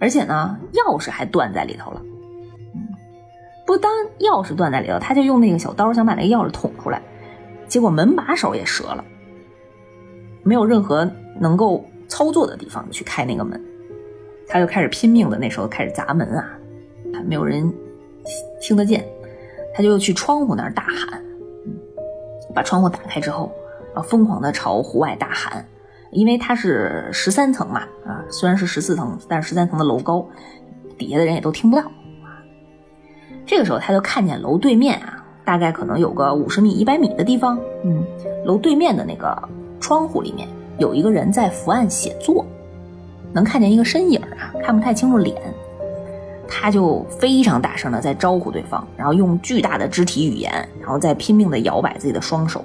[0.00, 2.02] 而且呢，钥匙还断在里头了。
[3.66, 7.02] 不单钥匙断在里头，他就用那个小刀想把那个钥匙捅出来，
[7.68, 9.04] 结果门把手也折了，
[10.44, 11.04] 没有任何
[11.40, 13.60] 能够操作的地方去开那个门，
[14.48, 16.58] 他就开始拼命的那时候开始砸门啊，
[17.26, 17.72] 没有人
[18.60, 19.04] 听得见，
[19.74, 21.22] 他就去窗户那儿大喊，
[22.54, 23.52] 把窗户打开之后，
[23.94, 25.66] 啊，疯狂的朝户外大喊，
[26.10, 30.26] 因为他是十三层嘛，啊，虽然是十四层，但是十三层的楼高，
[30.98, 31.82] 底下的人也都听不到。
[33.44, 38.04] 这个时候，他就看见楼对面啊，大概可能有个五十米、一百米的地方，嗯，
[38.44, 39.36] 楼对面的那个
[39.80, 42.44] 窗户里面有一个人在伏案写作，
[43.32, 45.36] 能看见一个身影啊，看不太清楚脸。
[46.48, 52.64] 他就非常大声的在招呼对方，然后用巨大的肢体语言，然后再拼命的摇摆自己的双手。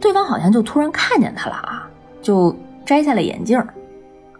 [0.00, 1.88] 对方好像就突然看见他了啊，
[2.20, 2.54] 就
[2.84, 3.62] 摘下了眼镜，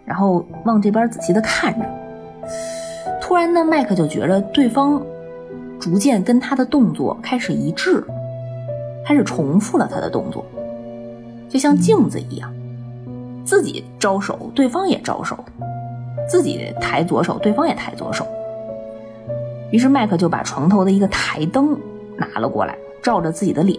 [0.05, 1.87] 然后往这边仔细的看着。
[3.21, 5.03] 突然呢，麦克就觉着对方。
[5.81, 8.03] 逐渐跟他的动作开始一致，
[9.05, 10.43] 开始重复了他的动作，
[11.47, 12.51] 就像镜子一样，
[13.45, 15.37] 自己招手，对方也招手；
[16.29, 18.27] 自己抬左手，对方也抬左手。
[19.71, 21.79] 于是麦克就把床头的一个台灯
[22.17, 23.79] 拿了过来，照着自己的脸。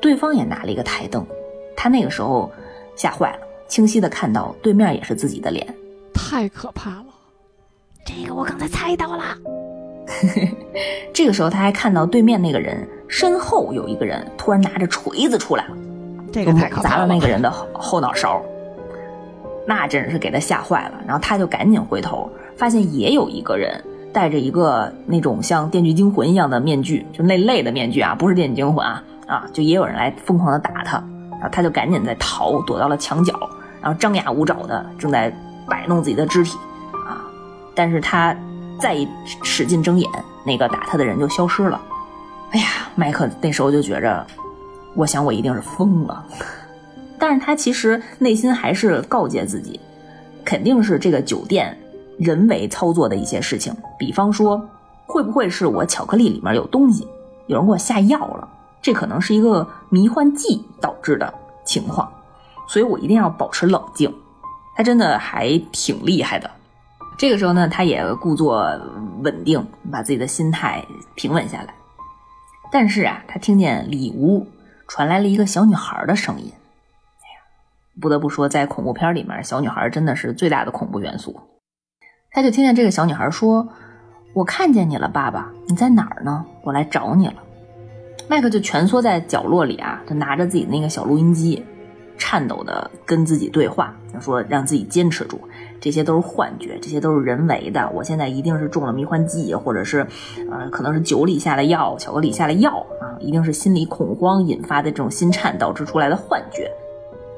[0.00, 1.24] 对方也拿了一个台灯，
[1.76, 2.50] 他那个时候
[2.96, 5.66] 吓坏了，清晰的看到对面也是自己的脸，
[6.14, 7.06] 太可怕了。
[8.04, 9.24] 这个我刚才猜到了。
[11.12, 15.76] 这个时候，他还看到对面那个人身后有一个人突然拿着锤子出来了，
[16.32, 18.42] 这个太砸了那个人的后脑勺，
[19.66, 20.94] 那真是给他吓坏了。
[21.06, 30.96] 然后他就赶紧回头，发现也有一个人戴着一个那种像《电锯惊魂》一样的面具，就那类的面具啊，不是《电锯惊魂》啊啊，就也有人来疯狂的打他，
[31.32, 33.32] 然后他就赶紧在逃，躲到了墙角，
[33.80, 35.32] 然后张牙舞爪的正在
[35.68, 36.56] 摆弄自己的肢体
[37.06, 37.24] 啊，
[37.74, 38.36] 但是他。
[38.80, 39.08] 再一
[39.42, 40.08] 使劲睁眼，
[40.46, 41.80] 那个打他的人就消失了。
[42.52, 44.24] 哎呀，麦克那时候就觉着，
[44.98, 46.26] 我想我一定是疯了。
[47.20, 49.78] 但是他其实内心还是告诫自己，
[50.44, 51.78] 肯定是这个酒店
[52.18, 53.72] 人为操作的一些事情。
[53.96, 54.60] 比方说，
[55.06, 57.06] 会不会是我巧克力里面有东西，
[57.46, 58.48] 有人给我下药了？
[58.82, 61.32] 这可能是一个迷幻剂导致的
[61.64, 62.10] 情况，
[62.66, 64.12] 所以我一定要保持冷静。
[64.74, 66.50] 他真的还挺厉害的。
[67.16, 68.68] 这个时候呢，他也故作
[69.22, 70.84] 稳定，把自己的心态
[71.14, 71.74] 平稳下来。
[72.70, 74.46] 但是啊，他听见里屋
[74.88, 76.50] 传来了一个小女孩的声音。
[78.00, 81.40] 不得不说，在恐怖片里面，小女孩真的是最大的恐怖元素。
[82.30, 83.68] 他就听见这个小女孩说
[84.34, 86.46] ：“我看见你了，爸爸，你在哪儿呢？
[86.62, 87.42] 我来找你了。”
[88.30, 91.64] 麦克就蜷缩在角落里啊，就拿着自己那个小录音机，
[92.16, 95.40] 颤抖的跟自己对话，说：“让自己坚持住。”
[95.80, 97.88] 这些都是幻觉，这些都是人为的。
[97.94, 100.06] 我现在一定是中了迷幻剂，或者是，
[100.50, 106.70] 呃，可能是酒里下了药，巧克力下了药啊，一定是心理恐慌引发的这种心颤导致出来的幻觉。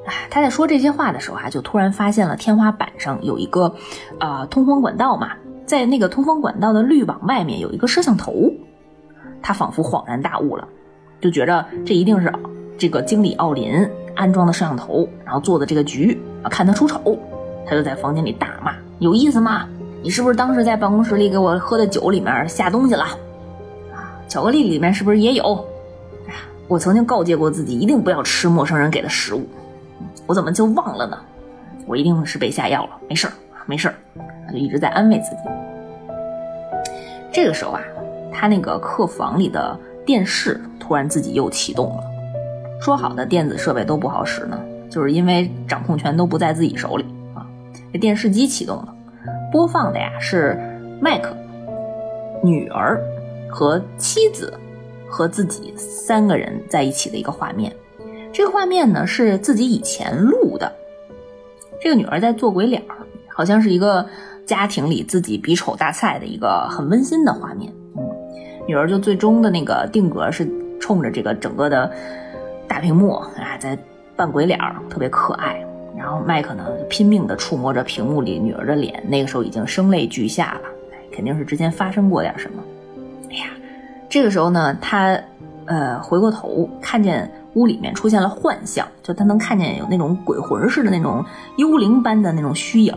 [0.07, 3.74] 哎，他在说这些话的时候啊，就突然发现了天花板上有一个，
[4.18, 5.33] 呃，通风管道嘛，
[5.66, 8.50] 在那个通风管道的滤网外面有一个摄像头，
[9.42, 10.66] 他仿佛恍然大悟了，
[11.20, 12.33] 就觉着这一定是
[12.79, 17.18] 这个经理奥林安装的摄像头，然后做的这个局啊，看他出丑。
[17.66, 19.68] 他就在房间里大骂：“有意思吗？
[20.03, 23.05] 你是不是当时在办公室里给我喝的酒里面下东西了？
[23.92, 25.55] 啊，巧克力里面是不是也有？
[26.27, 29.46] 哎呀，我曾经告诫过自己，一定不要吃陌生人给的食物，
[30.27, 31.18] 我怎么就忘了呢？
[31.87, 33.33] 我一定是被下药了，没事儿，
[33.67, 33.94] 没事儿。”
[34.46, 35.37] 他就一直在安慰自己。
[37.33, 37.81] 这个时候啊，
[38.33, 42.02] 他那个客房里的电视突然自己又启动了。
[42.81, 44.58] 说好的电子设备都不好使呢，
[44.90, 47.04] 就是因为掌控权都不在自己手里。
[47.93, 48.95] 这电视机启动了，
[49.51, 50.59] 播放的呀是
[51.01, 51.37] 麦克、
[52.43, 53.01] 女儿
[53.49, 54.53] 和妻子
[55.09, 57.75] 和自己三个人在一起的一个画面。
[58.33, 60.73] 这个画面呢是自己以前录的。
[61.81, 62.97] 这个女儿在做鬼脸儿，
[63.29, 64.07] 好像是一个
[64.47, 67.73] 家庭里自己比丑大赛的一个很温馨的画面。
[67.97, 68.09] 嗯，
[68.69, 71.91] 女儿就最终的那个定格是冲着这个整个的
[72.69, 73.77] 大屏幕啊，在
[74.15, 75.67] 扮鬼脸儿，特别可爱。
[76.01, 80.61] 然后麦克呢，拼命地触摸着屏幕里女儿的脸，那个时候已经声泪俱下了，
[81.13, 82.63] 肯定是之前发生过点什么。
[83.31, 83.51] 哎呀，
[84.09, 85.21] 这个时候呢，他
[85.67, 91.23] 呃回过头看见屋里面出现了幻象，就他能看见有那种鬼魂似的那种
[91.59, 92.96] 幽灵般的那种虚影，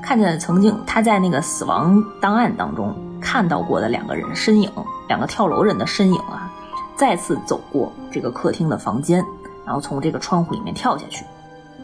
[0.00, 4.70] 看见曾经他在那个死亡档案当中看到过的两个人身影，
[5.08, 6.48] 两个跳楼人的身影啊，
[6.94, 9.20] 再次走过这个客厅的房间，
[9.66, 11.24] 然后从这个窗户里面跳下去，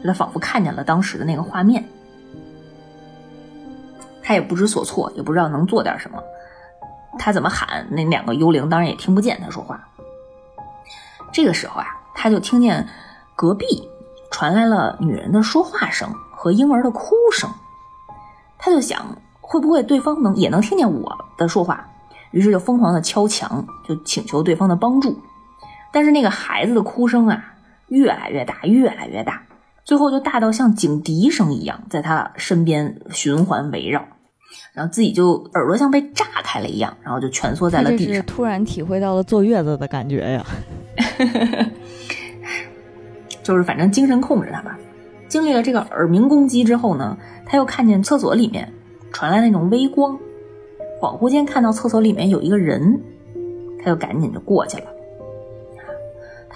[0.05, 1.85] 他仿佛看见了当时的那个画面。
[4.23, 6.23] 他也不知所措，也不知道能做点什么。
[7.19, 9.81] 他怎么喊，那两个幽灵当然也听不见他说话。
[11.33, 12.87] 这个时候啊，他就听见
[13.35, 13.67] 隔壁
[14.31, 17.49] 传来了女人的说话声和婴儿的哭声。
[18.59, 21.89] 他就想，会不会对方能也能听见我的说话？
[22.33, 25.19] 于是就疯狂的敲墙，就请求对方的帮助。
[25.93, 27.55] 但是那个孩子的哭声啊，
[27.87, 29.41] 越来越大，越来越大，
[29.87, 34.05] 最后就大到像警笛声一样，在他身边循环围绕。
[34.73, 38.23] 然后自己就耳朵像被炸开了一样，然后就蜷缩在了地上。
[38.27, 40.45] 突然体会到了坐月子的感觉呀，
[43.43, 44.77] 就是反正精神控制他吧。
[45.29, 47.17] 经历了这个耳鸣攻击之后呢，
[47.47, 48.73] 他又看见厕所里面
[49.13, 50.19] 传来那种微光，
[51.01, 53.01] 恍惚间看到厕所里面有一个人，
[53.79, 54.87] 他就赶紧就过去了。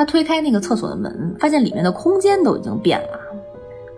[0.01, 3.21] 他推开那个厕所的门，发现里面的空间都已经变了，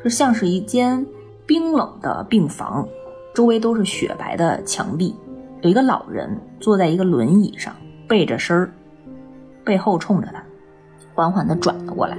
[0.03, 1.07] 就像是一间
[1.47, 2.85] 冰冷的病房。
[3.33, 5.15] 周围都是雪白的墙壁，
[5.61, 7.73] 有一个老人坐在一个轮椅上，
[8.09, 8.73] 背着身儿，
[9.63, 10.43] 背后冲着他，
[11.15, 12.19] 缓缓地转了过来。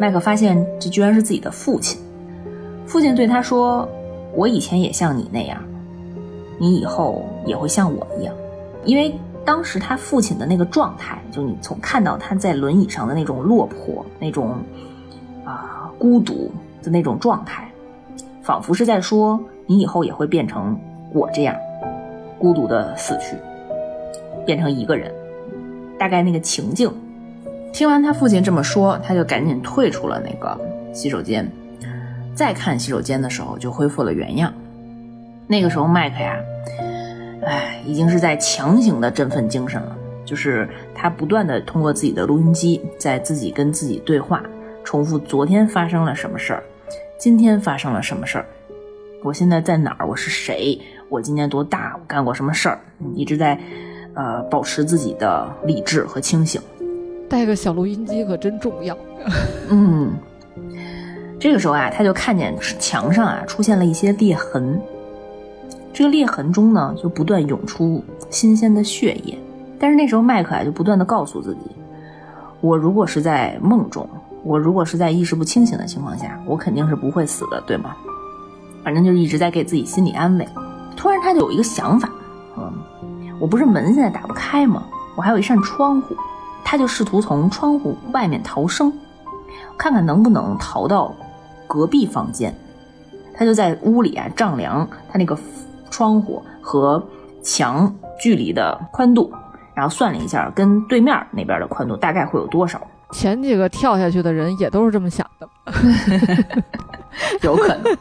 [0.00, 2.00] 麦克发现这居然是自己的父亲，
[2.86, 3.86] 父亲对他说
[4.34, 5.62] ：“我以前也像你那样，
[6.58, 8.34] 你以后也会像我一样。”
[8.86, 9.14] 因为
[9.46, 14.58] 当时他父亲的那个状态，就你从看到他在轮椅上的那种落魄、那种
[15.44, 16.50] 啊孤独
[16.82, 17.70] 的那种状态，
[18.42, 19.40] 仿佛是在说。
[19.68, 20.78] 你以后也会变成
[21.12, 21.56] 我这样，
[22.38, 23.36] 孤独的死去，
[24.44, 25.12] 变成一个人。
[25.98, 26.88] 大概那个情境。
[27.72, 30.56] 听完他父亲这么说，他就赶紧退出了那个
[30.92, 31.50] 洗手间。
[32.32, 34.52] 再看洗手间的时候，就恢复了原样。
[35.48, 36.36] 那个时候，麦克呀，
[37.46, 39.96] 哎，已经是在强行的振奋精神了。
[40.24, 44.42] 就是他不断的通过自己的录音机，在自己跟自己对话，
[44.82, 46.62] 重复昨天发生了什么事儿，
[47.16, 48.46] 今天发生了什么事儿。
[49.22, 50.06] 我现在在哪儿？
[50.08, 50.76] 我是谁？
[51.08, 51.96] 我今年多大？
[51.96, 52.80] 我干过什么事儿？
[53.14, 53.56] 一直在，
[54.14, 56.60] 呃，保持自己的理智和清醒。
[57.28, 58.98] 带个小录音机可真重要。
[59.68, 60.12] 嗯，
[61.38, 64.80] 这个时候啊，他就看见墙上啊出现了一些裂痕。
[65.96, 69.38] 这个裂痕中呢，就不断涌出新鲜的血液。
[69.78, 71.60] 但是那时候麦克啊就不断的告诉自己：
[72.60, 74.06] 我如果是在梦中，
[74.44, 77.96] 我如果是在意识不清醒的情况下，我肯定是不会死的，对吗？
[78.84, 80.46] 反正就一直在给自己心理安慰。
[80.98, 82.10] 突然，他就有一个想法，
[82.58, 82.70] 嗯，
[83.40, 84.84] 我不是门现在打不开吗？
[85.16, 86.14] 我还有一扇窗户，
[86.62, 88.92] 他就试图从窗户外面逃生，
[89.78, 91.14] 看看能不能逃到
[91.66, 92.54] 隔壁房间。
[93.32, 95.38] 他就在屋里啊丈量他那个
[95.90, 97.02] 窗户和
[97.42, 99.32] 墙距离的宽度，
[99.74, 102.80] 然后算了一下，跟对面那边的宽度大概会有多少。
[103.12, 105.48] 前几个跳下去的人也都是这么想的，
[107.42, 107.96] 有可能。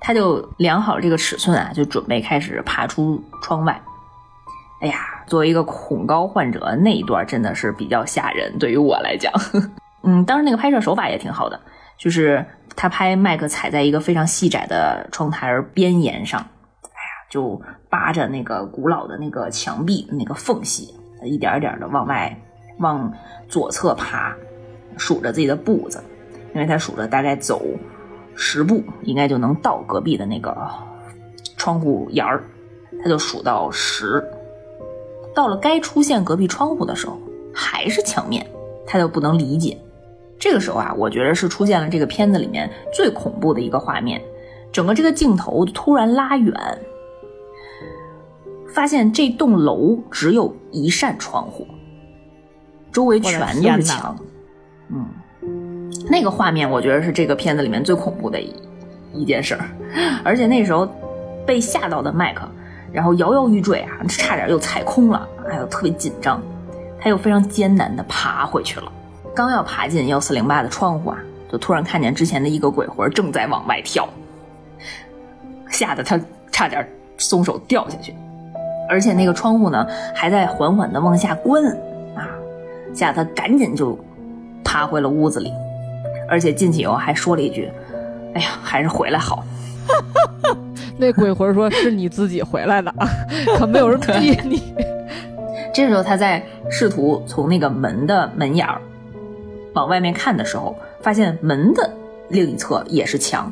[0.00, 3.80] 他就量好这个尺寸啊，就准备开始爬出窗外。
[4.80, 9.30] 哎呀，作为一个恐高患者，那一段真的是比较吓人，对于我来讲。
[10.02, 11.60] 嗯，当时那个拍摄手法也挺好的，
[11.98, 16.44] 就是他拍麦克踩在一个非常细窄的窗台边沿上，
[17.30, 22.36] 就扒着那个古老的那个墙壁那个缝隙，一点一点的往外
[22.80, 23.10] 往
[23.48, 24.36] 左侧爬，
[24.98, 26.02] 数着自己的步子，
[26.54, 27.62] 因为他数着大概走。
[28.42, 30.56] 十步应该就能到隔壁的那个
[31.58, 32.42] 窗户沿儿，
[33.02, 34.24] 他就数到十，
[35.34, 37.18] 到了该出现隔壁窗户的时候，
[37.52, 38.46] 还是墙面，
[38.86, 39.76] 他就不能理解。
[40.38, 44.22] 这个时候啊，我觉得是出现了这个片子里面最恐怖的一个画面，
[44.72, 46.54] 整个这个镜头突然拉远，
[48.74, 51.66] 发现这栋楼只有一扇窗户，
[52.92, 54.16] 周围全都是墙，
[54.88, 55.06] 嗯。
[56.08, 58.54] 那个画面，我觉得是这个片子里面最恐怖的一
[59.12, 59.64] 一件事儿，
[60.24, 60.88] 而且那时候
[61.46, 62.48] 被吓到的麦克，
[62.92, 66.40] 然后摇摇欲坠啊，差点又踩空了，还有特别紧张，
[67.00, 68.90] 他又非常艰难的爬回去了。
[69.34, 71.18] 刚要爬进幺四零八的窗户啊，
[71.50, 74.08] 就突然看见之前的一个鬼魂正在往外跳，
[75.70, 76.18] 吓得他
[76.50, 78.14] 差点松手掉下去，
[78.90, 81.64] 而且那个窗户呢还在缓缓的往下关
[82.16, 82.28] 啊，
[82.92, 83.98] 吓得他赶紧就
[84.64, 85.52] 爬回了屋子里。
[86.28, 87.70] 而且进去以后还说了一句
[88.34, 89.44] ：“哎呀，还是回来好。
[90.98, 92.94] ”那鬼魂说：“是你自己回来的，
[93.58, 94.74] 可没有人逼你。
[95.74, 98.80] ”这这时候他在试图从那个门的门眼儿
[99.72, 101.90] 往外面看的时候，发现门的
[102.28, 103.50] 另一侧也是墙。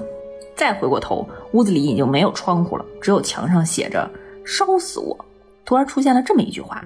[0.55, 4.09] 再回过头，屋子里已经没有窗户了，只有墙上写着
[4.45, 5.17] “烧死我”。
[5.69, 6.77] 突然出现了这么一句话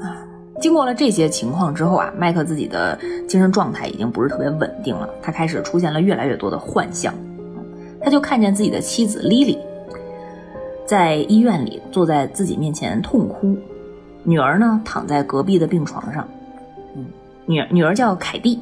[0.00, 0.16] 啊！
[0.62, 2.98] 经过了这些情况之后啊，麦克自己的
[3.28, 7.12] 精神状态已经不是特别稳定了，他开始出现了越来越多的幻象。
[8.00, 9.58] 他就看见自己的妻子莉莉
[10.86, 13.54] 在医院里坐在自己面前痛哭，
[14.22, 16.26] 女儿呢躺在隔壁的病床上。
[16.96, 17.04] 嗯，
[17.44, 18.58] 女女儿叫凯蒂，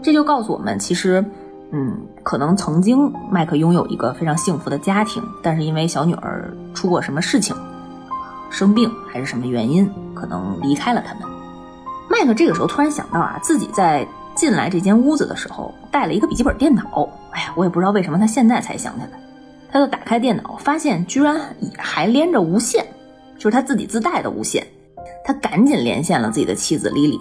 [0.00, 1.22] 这就告诉我们，其实，
[1.70, 7.54] 嗯，可能曾经麦克拥有一个非常幸福的家庭，但是因为小女儿出过什么事情。
[8.50, 11.22] 生病还是什么原因，可能离开了他们。
[12.08, 17.08] 麦克这个时候突然想到啊，自己在进来这间屋子的时候带了一个笔记本电脑。
[17.30, 19.18] 哎呀，我也不知道为什么他现在才想起来。
[19.72, 21.40] 他就打开电脑，发现居然
[21.78, 22.84] 还连着无线，
[23.38, 24.66] 就是他自己自带的无线。
[25.24, 27.18] 他赶紧连线了自己的妻子莉莉。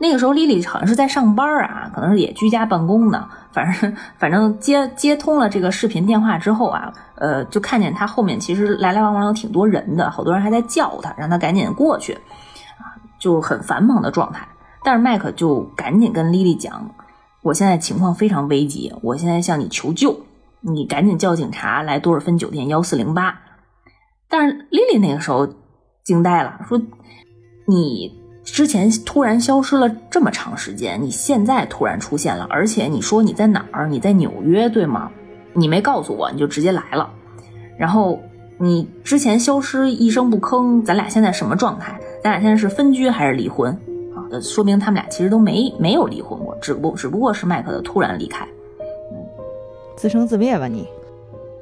[0.00, 3.28] 那个时候，莉莉好像是在上班啊，可能是也居家办公呢。
[3.52, 14.46] 反正反正接接通了这个视频电话之后啊，呃，就看见他后面其实来来往往有挺多人的，好多人还在叫他，让他赶紧过去，啊，就很繁忙的状态。
[14.84, 16.94] 但是麦克就赶紧跟莉莉讲
[17.42, 20.20] ：“我现在情况非常危急，我现在向你求救，
[20.60, 23.40] 你赶紧叫警察来多尔芬酒店幺四零八。”
[24.30, 25.48] 但是丽丽那个时候
[26.04, 26.80] 惊呆了，说
[27.66, 28.16] ：“你。”
[28.52, 33.86] 之前突然消失了这么长时间，你现在突然出现了，而且你说你在哪儿？
[33.86, 35.10] 你在纽约对吗？
[35.52, 37.08] 你没告诉我，你就直接来了。
[37.76, 38.20] 然后
[38.58, 41.98] 你之前消失一声不吭，咱俩现在什么状态？
[42.22, 43.70] 咱俩现在是分居还是离婚？
[44.14, 48.44] 啊，说明他们俩其实都没没有离婚过，只不只不过是麦克的突然离开。
[49.12, 49.16] 嗯，
[49.96, 50.88] 自生自灭吧你。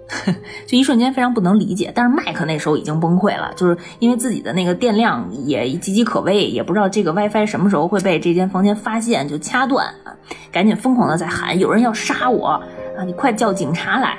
[0.67, 10.15] 就一瞬间非常不能理解，但是麦克那时候已经崩溃了，就是因为自己的那个电量也岌岌可危，也不知道这个 WiFi 什么时候会被这间房间发现就掐断啊，
[10.53, 12.63] 赶紧疯狂的在喊有人要杀我啊，
[13.05, 14.17] 你快叫警察来！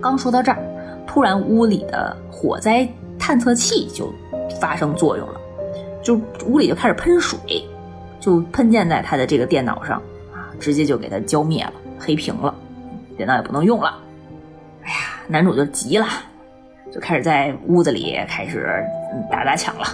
[0.00, 0.58] 刚说到这儿，
[1.06, 2.88] 突然屋里的火灾
[3.18, 4.10] 探测器就
[4.60, 5.34] 发生作用了，
[6.02, 7.38] 就屋里就开始喷水，
[8.18, 9.98] 就喷溅在他的这个电脑上
[10.32, 12.54] 啊，直接就给他浇灭了，黑屏了，
[13.16, 13.98] 电脑也不能用了。
[14.84, 16.06] 哎呀，男主就急了，
[16.92, 18.84] 就开始在屋子里开始
[19.30, 19.84] 打砸抢了，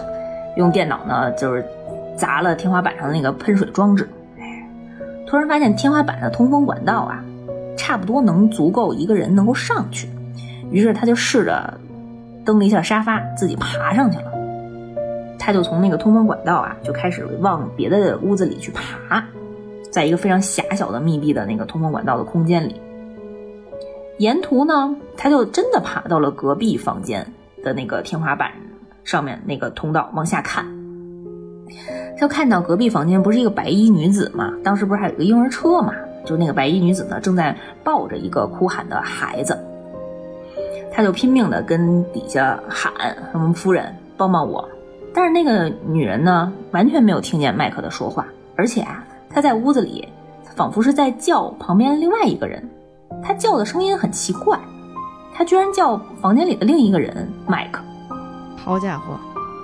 [0.56, 1.64] 用电脑呢就是
[2.16, 4.08] 砸了天花板上的那个喷水装置。
[5.26, 7.22] 突然发现天花板的通风管道啊，
[7.76, 10.08] 差不多能足够一个人能够上去，
[10.72, 11.72] 于是他就试着
[12.44, 14.32] 蹬了一下沙发，自己爬上去了。
[15.38, 19.24] 他就从那个通风管道啊，就开始往别的屋子里去爬，
[19.90, 22.80] 在一个非常狭小的密闭的那个通风管道的空间里。
[24.20, 27.26] 沿途呢，他就真的爬到了隔壁房间
[27.64, 28.52] 的那个天花板
[29.02, 30.62] 上面那个通道，往下看，
[32.20, 34.52] 就看到隔壁房间不是一个白衣女子嘛？
[34.62, 35.94] 当时不是还有个婴儿车嘛？
[36.26, 39.58] 就那个白衣女子呢，正在抱着一个哭喊的孩子，
[40.92, 42.92] 他就拼命的跟底下喊
[43.32, 44.68] ：“什么夫人，帮帮我！”
[45.14, 50.06] 但是那个女人呢，完全没有听见麦克的说话，而且啊，她在屋子里
[50.54, 52.62] 仿佛是在叫旁边另外一个人。
[53.22, 54.58] 他叫的声音很奇怪，
[55.34, 57.82] 他居然叫房间里的另一个人麦克。
[58.56, 59.18] 好家伙，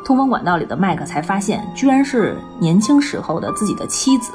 [0.04, 4.32] 通风管道里的麦克才发现，居然是年轻时候的自己的妻子。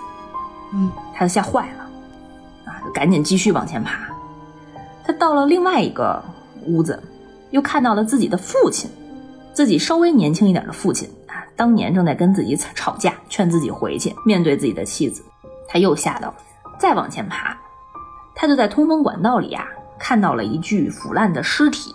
[0.73, 4.07] 嗯，他吓坏了，啊，赶紧继续往前爬。
[5.03, 6.23] 他到了另外一个
[6.65, 7.01] 屋子，
[7.49, 8.89] 又看到了自己的父亲，
[9.53, 15.23] 自己稍微年轻一点的父亲啊，当年正在跟自己吵架，劝自己回去面对自己的妻子。
[15.67, 16.35] 他又吓到了，
[16.79, 17.57] 再往前爬。
[18.33, 19.65] 他就在通风管道里啊，
[19.99, 21.93] 看到了一具腐烂的尸体，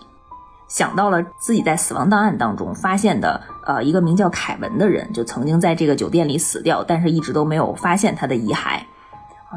[0.68, 8.80] 想到了自己在死亡档案当中发现的，呃，一个名叫凯文的人，就曾经在这个酒店里死掉，但是一直都没有发现他的遗骸。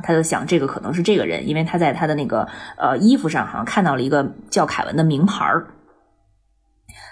[0.03, 5.67] 他就想这个可能是这个人，因为他在他的那个呃衣服上好像看到了一个叫凯文的名牌儿。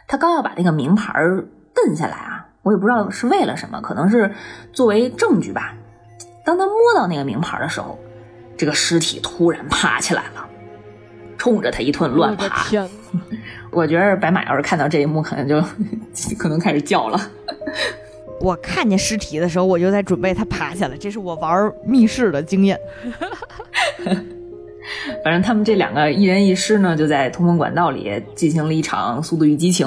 [0.08, 1.46] 他刚要把那个名牌儿
[1.86, 4.34] 摁下来啊，我也不知道是为了什么，可能是
[4.72, 5.74] 作为证据吧。
[6.46, 7.98] 当他摸到那个名牌的时候。
[8.58, 10.50] 这个尸体突然爬起来了，
[11.38, 12.64] 冲着他一顿乱爬。
[12.64, 12.90] 天！
[13.70, 15.62] 我觉得白马要是看到这一幕，可能就
[16.40, 17.32] 可能开始叫了。
[18.40, 22.80] 我看见尸体的时候，我就在准备他爬下来，这是我玩密室的经验。
[25.24, 29.86] 反正他们这两个一人一尸呢，就在通风管道里进行了一场《速度与激情》，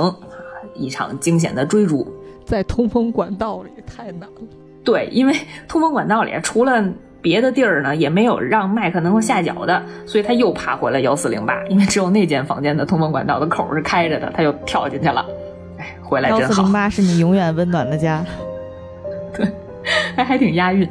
[0.75, 2.07] 一场惊险的追逐。
[2.45, 4.41] 在通风管道里太难了。
[4.85, 5.35] 对，因为
[5.67, 6.85] 通风管道里除了。
[7.23, 15.25] 别的地儿呢也没有让麦克能够下脚的，所以他又爬回了幺四零八，因为只有那间房间的通风管道的口是开着的，他又跳进去了。
[15.79, 16.43] 哎，回来真好。
[16.45, 18.25] 幺四零八是你永远温暖的家。
[19.35, 19.47] 对，
[20.17, 20.89] 还还挺押韵。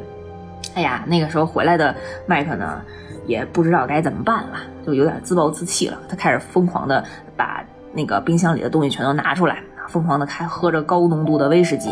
[0.74, 1.94] 哎呀，那个时候回来的
[2.26, 2.80] 麦克呢，
[3.26, 5.98] 也不知道该怎么办了，就有点自暴自弃了。
[6.08, 7.04] 他开始疯狂的
[7.36, 7.62] 把
[7.92, 9.58] 那个冰箱里的东西全都拿出来，
[9.88, 11.90] 疯狂的开喝着高浓度的威士忌。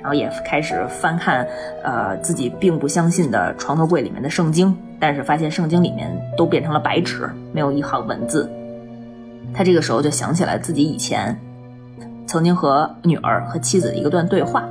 [0.00, 1.46] 然后也开始翻看，
[1.82, 8.50] 呃，自己并不相信的床头柜里面的圣经，但是发现圣经里面都变成了白纸，没有一行文字。
[9.52, 11.36] 他这个时候就想起来自己以前
[12.26, 14.68] 曾经和女儿和妻子一个段对话，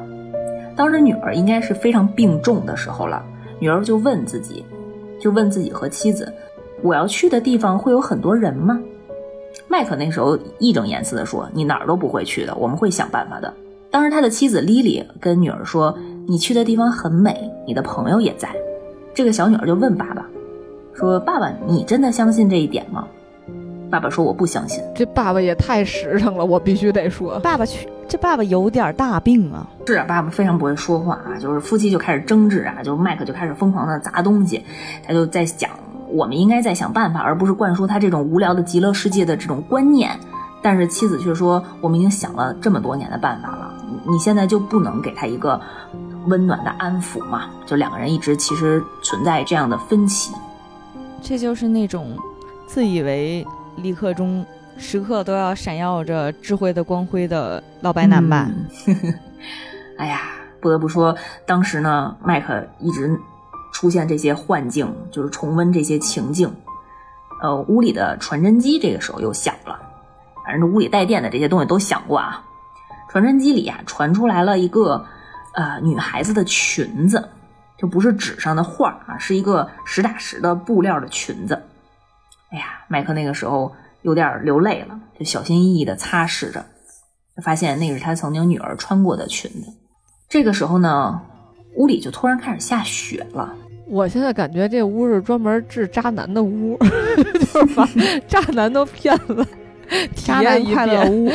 [0.75, 3.21] 当时女儿应该是非常病重的时候了，
[3.59, 4.63] 女儿就问自己，
[5.19, 6.31] 就问自己和妻子
[6.81, 8.79] ：“我要去的地方会有很多人吗？”
[9.67, 13.51] 麦克那时候义正言辞地说：“你哪儿都不会去的，我们会想办法的。”
[13.89, 18.49] 当时他的妻子莉莉跟女儿说：“你去的地方很美，你的朋友也在。”
[19.13, 20.25] 这个小女儿就问爸爸
[20.93, 23.07] ：“说爸爸，你真的相信这一点吗？”
[23.89, 29.65] 爸爸说：“我不相信。”这爸爸也太实诚了，我必须得说，爸爸去，这爸爸有点大病啊。
[29.87, 34.61] 是啊，爸爸非常不会说话啊，就是夫妻就开始争执啊，就麦克就开始疯狂的砸东西，
[35.07, 35.69] 他就在想，
[36.09, 40.11] 我们应该在想办法，而不是灌输他这种无聊的极乐世界的这种观念。
[40.67, 43.73] 但是妻子却说：“我们已经想了这么多年的办法了。”
[44.05, 45.57] 你现在就不能给他一个
[46.25, 47.49] 温暖的安抚吗？
[47.65, 50.33] 就两个人一直其实存在这样的分歧，
[51.21, 52.17] 这就是那种
[52.65, 53.47] 自以为
[53.77, 54.45] 立刻中
[54.77, 58.51] 时刻都要闪耀着智慧的光辉的老白男吧。
[59.97, 60.19] 哎呀，
[60.59, 61.15] 不得不说，
[61.45, 63.17] 当时呢，麦克一直
[63.71, 66.53] 出现这些幻境，就是重温这些情境。
[67.41, 69.79] 呃，屋里的传真机这个时候又响了，
[70.47, 72.41] 反正这屋里带电的这些东西都响过啊。
[73.09, 75.05] 传真机里啊，传出来了一个，
[75.55, 77.27] 呃，女孩子的裙子，
[77.77, 81.61] 就不是纸上的画啊，是一个实打实的布料的裙子。
[82.51, 83.73] 哎呀，麦克那个时候
[84.03, 86.65] 有点流泪了，就小心翼翼的擦拭着，
[87.43, 89.73] 发现那是他曾经女儿穿过的裙子。
[90.29, 91.21] 这个时候呢，
[91.75, 93.53] 屋里就突然开始下雪了。
[93.89, 96.77] 我现在感觉这屋是专门治渣男的屋，
[97.53, 97.87] 就是把
[98.27, 99.47] 渣男都骗了，
[100.15, 101.31] 渣男快乐屋。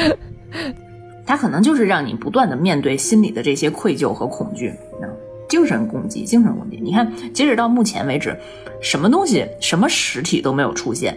[1.24, 4.72] 他可能就是让你不断的面对心里的这些愧疚和恐惧，
[5.48, 6.80] 精神攻击，精神攻击。
[6.82, 8.36] 你看，截止到目前为止，
[8.80, 11.16] 什么东西、什么实体都没有出现，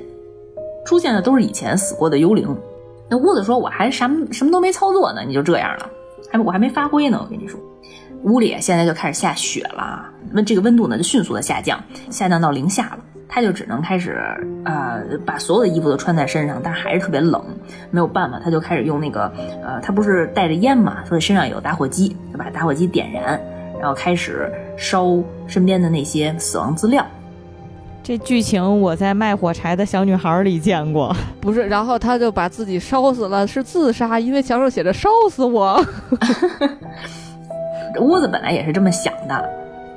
[0.85, 2.55] 出现的都是以前死过的幽灵。
[3.09, 5.89] 那屋子说：“我还什么什么都没操作呢，你就这样了，
[6.31, 7.59] 还我还没发挥呢。”我跟你说，
[8.23, 12.99] 屋里现在就开始下雪了，那这个温度呢就迅速的下降，下降到零下了。
[13.35, 14.17] 他就只能开始，
[14.63, 17.43] 呃，把所有的衣服都穿在身上，但还是特别冷，
[17.91, 19.29] 没有办法，他就开始用那个，
[19.61, 23.37] 呃，他不是带着烟嘛，所以身上有打火机，就把打火机点燃，
[23.77, 27.05] 然后开始烧身边的那些死亡资料。
[28.01, 35.77] 这剧情我在卖火柴的小女孩里见过， 不是，然后他就把自己烧死了，是自杀，因为墙上写着“烧死我”。
[37.99, 39.49] 屋子本来也是这么想的，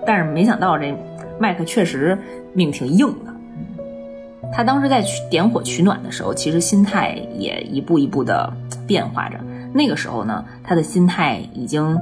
[0.04, 0.92] 但是没想到这
[1.38, 2.18] 麦克确实
[2.58, 3.32] 命挺硬的。
[4.52, 8.52] 他当时在取点火取暖的时候，其实心态也一步一步的
[8.86, 9.38] 变化着。
[9.72, 11.96] 那个时候呢，他的心态已经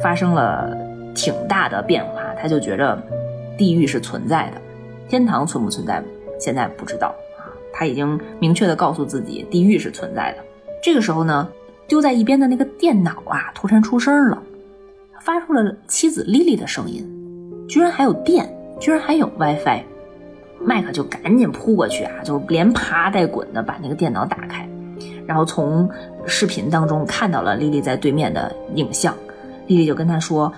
[0.00, 0.76] 发生了
[1.14, 2.22] 挺大的变化。
[2.40, 3.02] 他就觉着
[3.58, 4.60] 地狱是存在的，
[5.08, 6.02] 天堂存不存在，
[6.38, 7.48] 现在不知道啊。
[7.72, 10.38] 他已经明确的告诉自己，地狱是存在的。
[10.82, 11.48] 这个时候呢，
[11.88, 14.40] 丢在一边的那个电脑啊，突然出声了，
[15.22, 17.02] 发出了妻子莉莉的声音，
[17.66, 18.46] 居然还有电，
[18.78, 19.82] 居然还有 WiFi。
[20.64, 24.68] 麦克就赶紧扑过去啊，就连爬带滚的把那个电脑打开，
[25.26, 25.88] 然后从
[26.26, 29.14] 视频当中看到了莉莉在对面的影像。
[29.66, 30.52] 莉莉就跟他说：“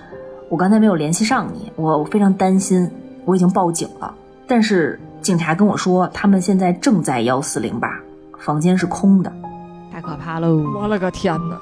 [0.49, 2.89] 我刚才没有联系上你，我非常担心，
[3.25, 4.13] 我已经报警了。
[4.47, 7.99] 但是警察跟我说，他们现在正在幺四零八，
[8.37, 9.31] 房间是空的，
[9.91, 10.63] 太可怕喽！
[10.75, 11.59] 我了个天哪！”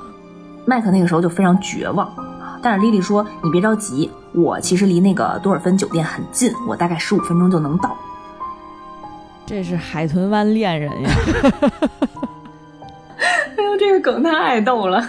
[0.66, 7.96] 麦克那个时候就非常绝望啊，但是莉莉说：“你别着急，我其实离那个多尔芬酒店很近，我大概十五分钟就能到。”
[9.48, 11.10] 这是海豚湾恋人呀！
[13.58, 15.02] 哎呦，这个梗太逗了。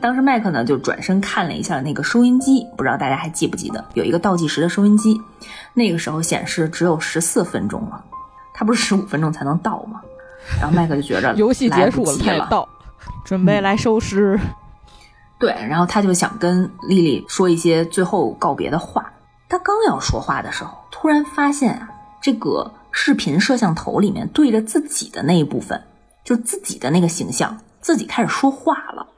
[0.00, 5.20] 当时麦克呢就转身看了一下那个收音机，不知道大家还记不记得有一个倒计时的收音机，
[5.74, 8.04] 那个时候显示只有十四分钟了，
[8.54, 10.00] 他不是十五分钟才能到吗？
[10.60, 12.68] 然后麦克就觉着游戏结束了才到，
[13.24, 14.38] 准备来收尸。
[15.40, 19.12] 对，然后他就想跟丽丽说一些最后告别的话。
[19.48, 21.88] 他刚要说话的时候，突然发现啊。
[22.22, 25.82] 这个视频摄像头里面对着自己的那一部分，
[26.22, 29.08] 就自己的那个形象，自己开始说话了。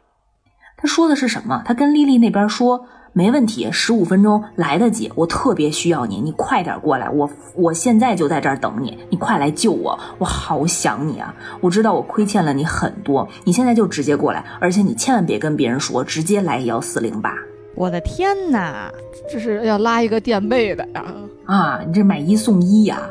[0.78, 1.62] 他说的是什么？
[1.66, 11.34] 他跟丽丽那边说没问题，十五分钟来得及，我特别需要你，你快点过来，我我现在就在这儿等你，你快来救我，我好想你啊！
[11.60, 17.34] 我知道我亏欠了你很多，你现在就直接过来，而且你千万别跟别人说，直接来幺四零八。
[17.74, 18.92] 我的天哪，
[19.28, 21.04] 这是要拉一个垫背的呀！
[21.44, 23.02] 啊，你这买一送一呀！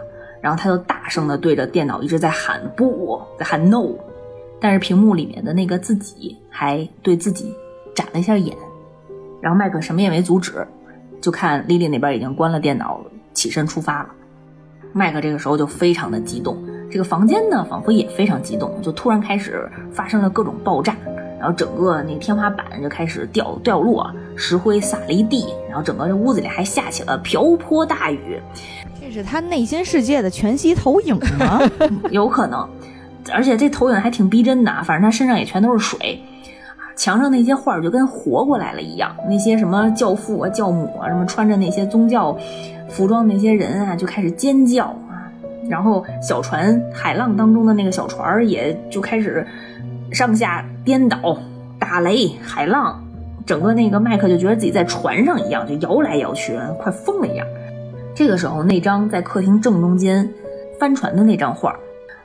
[0.42, 3.96] 然后他就大声的对着电脑一直在喊不，在喊 no，
[4.60, 7.54] 但是屏幕里面的那个自己还对自己
[7.94, 8.56] 眨了一下眼。
[9.42, 10.66] 然后麦克什么也没阻止，
[11.22, 13.02] 就看莉莉那边已经关了电脑，
[13.34, 14.10] 起身出发了。
[14.94, 16.58] 麦克这个时候就非常的激动，
[16.90, 20.96] 这个房间呢仿佛也非常激动，就突然开始发生了各种爆炸。
[21.44, 28.40] 然后整个那天花板就开始掉掉落，石灰撒了一地，然后整个这屋子里还下起了瓢泼大雨。
[28.98, 31.60] 这是他内心世界的全息投影吗？
[32.12, 32.66] 有可能，
[33.34, 36.18] 而且这投影还挺逼真的，反正他身上也全都是水，
[36.96, 39.14] 墙上那些画就跟活过来了一样。
[39.28, 42.38] 那些什么教父啊、教母啊，什么穿着那些宗教
[42.88, 45.28] 服装那些人啊，就开始尖叫啊。
[45.68, 49.46] 然后小船海浪当中的那个小船也就开始。
[50.14, 51.38] 上下颠倒，
[51.80, 53.04] 打雷，海浪，
[53.46, 57.46] 整个那个麦克就觉得自己在船上一样，就摇来摇去，快疯了一样。
[58.16, 60.32] 这个时候，那张在客厅正中间
[60.80, 61.76] 帆船的那张画，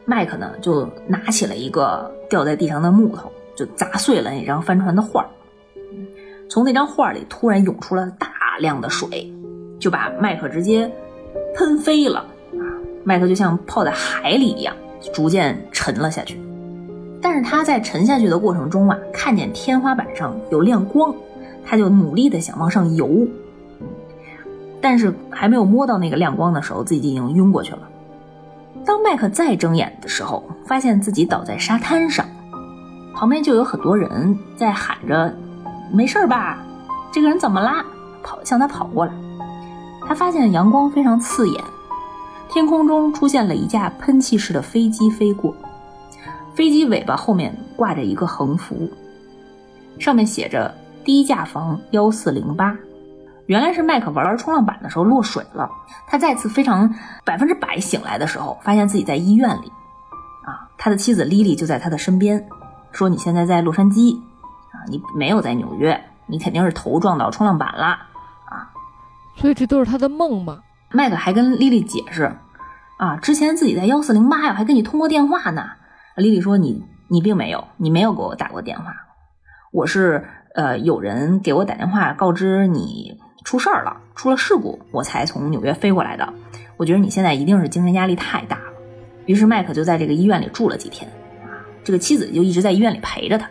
[0.05, 5.27] 麦克呢就拿起了一个掉在地上的木头，就砸碎了那张帆船的画。
[6.51, 8.29] 从那张画里突然涌出了大
[8.61, 9.33] 量的水，
[9.81, 10.91] 就把麦克直接
[11.55, 12.25] 喷飞了！
[13.05, 14.77] 麦克就像泡在海里一样，
[15.15, 16.39] 逐渐沉了下去。
[17.21, 21.15] 但是他在沉下去的过程中啊，看见天花板上有亮光，
[21.67, 23.27] 他就努力的想往上游，
[24.81, 27.81] 但是还没有摸到那个亮光的时候，自己已经晕过去了。
[28.85, 32.25] 当麦克再睁眼的时候，发现自己倒在沙滩上，
[33.15, 35.35] 旁边就有很多人在喊着
[35.93, 36.59] ：“没事吧？
[37.13, 37.85] 这个人怎么啦？”
[38.23, 39.13] 跑向他跑过来。
[40.07, 41.63] 他发现阳光非常刺眼，
[42.49, 45.55] 天空中出现了一架喷气式的飞机飞过。
[46.59, 48.91] 飞机尾巴后面挂着一个横幅，
[50.01, 50.75] 上面写着
[51.07, 52.77] “低价房幺四零八”。
[53.47, 55.71] 原来是麦克玩冲浪板的时候落水了。
[56.09, 56.93] 他再次非常
[57.25, 59.71] 百分之百醒来的时候，发现自己在医院里。
[60.45, 62.45] 啊，他的妻子莉莉就在他的身边，
[62.91, 64.19] 说：“你现在在洛杉矶，
[64.73, 65.97] 啊，你没有在纽约，
[66.27, 67.85] 你肯定是头撞到冲浪板了。”
[68.51, 68.67] 啊，
[69.37, 70.59] 所以这都是他的梦吗？
[70.91, 72.37] 麦克还跟莉莉解释
[72.99, 75.65] ：“啊，之前自己在幺四零八呀，还跟你通过电话呢。”
[76.19, 78.93] 丽丽说：“你你并没有，你没有给我打过电话。
[79.73, 86.29] 我是呃，有人给我打电话告知你出事儿了，出了事故，我才从纽约飞过来的。
[86.77, 88.65] 我觉得你现在一定是精神压力太大了。
[89.27, 91.09] 于是麦克就在这个医院里住了几天
[91.45, 93.49] 啊，这个妻子就一直在医院里陪着他。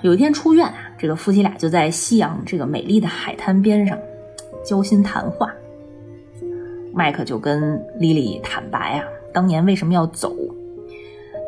[0.00, 3.96] 有一天出院啊，这个夫妻俩就在夕阳这个美丽的海滩边上
[4.64, 5.48] 交心谈话。
[6.92, 10.34] 麦克就跟莉莉坦白啊，当年为什么要走。”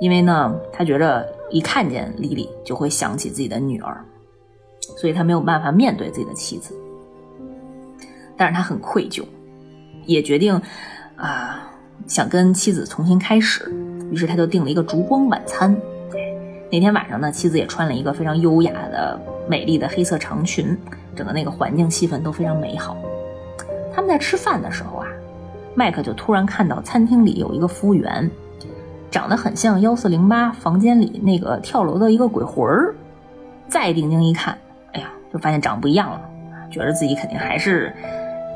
[0.00, 4.04] 因为呢，他觉得一看见莉莉就会想起自己的女儿，
[4.96, 6.74] 所以他没有办法面对自己的妻子。
[8.36, 9.22] 但是他很愧疚，
[10.04, 10.60] 也决定
[11.16, 11.70] 啊
[12.06, 13.72] 想跟妻子重新开始。
[14.10, 15.74] 于是他就订了一个烛光晚餐。
[16.70, 19.18] 那天晚上呢，妻子也穿了一个非常优雅的、
[19.48, 20.76] 美丽的黑色长裙，
[21.14, 22.96] 整个那个环境气氛都非常美好。
[23.94, 25.06] 他们在吃饭的时候啊，
[25.74, 28.28] 麦克就突然看到餐厅里有一个服务员。
[29.14, 32.92] 长得很像幺四零八房间里那个跳楼的一个鬼魂儿，
[33.68, 34.58] 再定睛一看，
[34.90, 36.20] 哎呀，就发现长不一样了，
[36.68, 37.94] 觉得自己肯定还是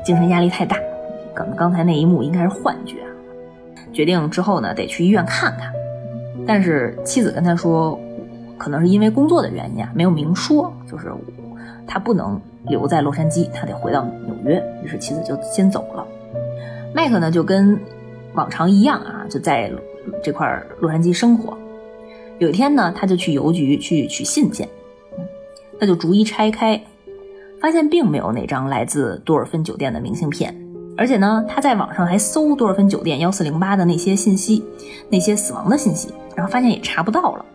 [0.03, 0.75] 精神压力太大，
[1.33, 2.97] 刚刚才那一幕应该是幻觉，
[3.93, 5.71] 决定之后呢得去医院看看，
[6.45, 7.97] 但是妻子跟他说，
[8.57, 11.09] 可能是因为工作的原因啊，没有明说，就是
[11.87, 16.05] 他不能留在洛杉矶，他得回到纽约，于是妻子就先走了，
[16.93, 17.79] 麦克呢就跟
[18.33, 19.71] 往常一样啊，就在。
[20.23, 21.57] 这块洛杉矶生活，
[22.37, 24.67] 有一天呢，他就去邮局去取信件，
[25.79, 26.81] 他就逐一拆开，
[27.61, 30.55] 发现并没有那张来自多尔芬酒店的明信片，
[30.97, 34.63] 而且呢，他在网上还搜多尔芬酒店幺四零八的那些信息，
[35.09, 37.45] 那些死亡的信息，然后发现也查不到了。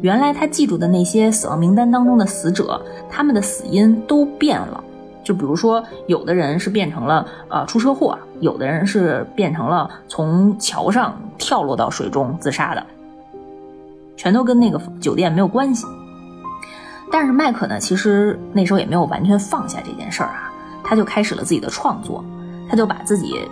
[0.00, 2.80] 原来他记住的那些死亡名单当中的死者，
[3.10, 4.84] 他们的死因都变了。
[5.28, 12.82] 就比如说，有的人是变成了呃出车祸，有的人是变成了从桥上跳落到水中自杀的，
[14.16, 15.86] 全都跟那个酒店没有关系。
[17.12, 20.50] 但是麦克呢，其实那时候也没有完全放下这件事儿啊，
[20.82, 22.24] 他就开始了自己的创作，
[22.66, 23.46] 他就把自己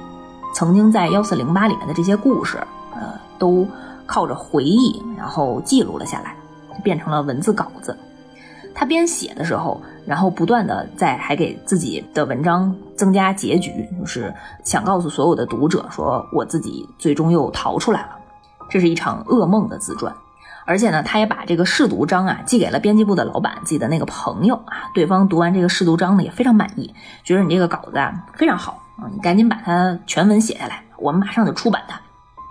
[0.55, 2.57] 曾经在幺四零八里面的这些故事，
[2.95, 3.01] 呃，
[3.39, 3.69] 都
[4.07, 6.35] 靠着回忆然后记录了下来，
[6.83, 7.95] 变成了文字稿子。
[8.79, 18.19] 他边写的时候，然后不断的在还给自己的文章增加结局，就是想告诉所有的读者说，我自己最终又逃出来了。
[18.69, 20.15] 这是一场噩梦的自传。
[20.67, 24.91] 而且呢，他也把这个试读章啊寄给了编辑部的老板，自己的那个朋友啊。
[24.93, 26.93] 对方读完这个试读章呢，也非常满意，
[27.25, 31.99] 觉得你这个稿子啊非常好啊，你赶紧把它全文写下来，我们马上就出版它。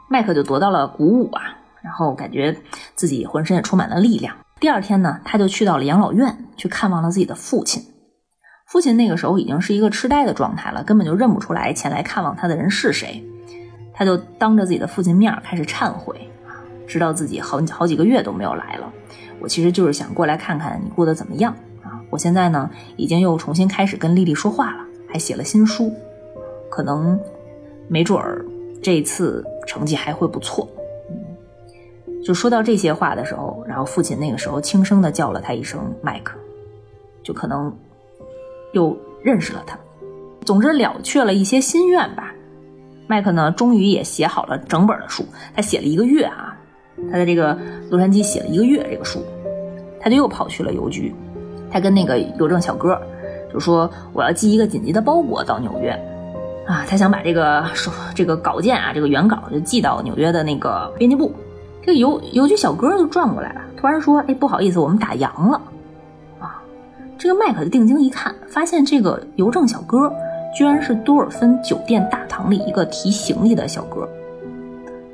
[0.08, 1.42] 麦克就得到了鼓舞啊，
[1.82, 2.58] 然后感觉
[2.96, 4.34] 自己浑身也充满了力量。
[4.66, 7.84] 第二天呢，他就去到了养老院去看望了自己的父亲。
[8.66, 13.24] 父亲那个时候已经是一个痴呆的状态了，根本就认不出来前来看望他的人是谁。
[13.94, 16.32] 他就当着自己的父亲面开始忏悔。
[16.88, 18.92] 知道自己好好几个月都没有来了，
[19.40, 21.54] 我其实就是想过来看看你过得怎么样
[21.84, 22.02] 啊！
[22.10, 25.94] 我现在呢，已经又重新开始跟丽丽说话了，还写了新书，
[26.72, 27.20] 可能
[27.88, 28.44] 没准儿
[28.82, 30.68] 这次成绩还会不错。
[32.26, 36.36] 就说到这些话的时候，然后父亲那个时候轻声的叫了他一声麦克，
[37.22, 37.72] 就可能
[38.74, 39.78] 又认识了他。
[40.44, 42.34] 总之了却了一些心愿吧。
[43.06, 45.24] 麦克呢，终于也写好了整本的书，
[45.56, 46.58] 他写了一个月啊。
[47.12, 47.56] 他在这个
[47.92, 49.24] 洛杉矶写了一个月这个书，
[50.00, 51.14] 他就又跑去了邮局。
[51.70, 53.00] 他跟那个邮政小哥
[53.54, 55.92] 就说：“我要寄一个紧急的包裹到纽约
[56.66, 61.32] 啊！”他想把这个书、这个稿件啊、这个原稿就寄到纽约的那个编辑部。
[61.86, 65.62] 这个邮邮局小哥就转过来了，突然说：“哎，不好意思，我们打烊了。”
[66.42, 66.60] 啊！
[67.16, 70.12] 这个麦克定睛一看，发现这个邮政小哥
[70.58, 74.10] 居然是多尔芬酒店大堂里一个提行李的小哥。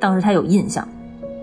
[0.00, 0.88] 当时他有印象。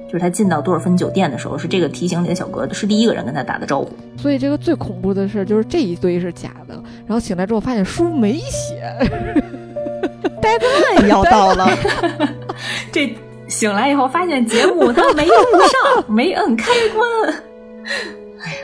[0.08, 3.90] 就是他进到多尔芬酒店的时候，是这个提行李的小哥是第一个人跟他打的招呼。
[4.18, 6.74] 所以这个最恐怖的事就是这一堆是假的，
[7.06, 8.92] 然后醒来之后发现书没写，
[10.42, 11.70] 呆蛋要到了。
[12.92, 13.16] 这
[13.50, 17.34] 醒来以后发现节目他没用上，没摁开关。
[18.42, 18.60] 哎呀，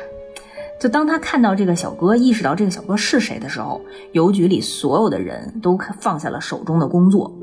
[0.80, 3.82] 就当他看到这个小哥，意识到这个小哥是谁的时候，
[4.12, 7.36] 邮局里所有的人都放下了手中的工作，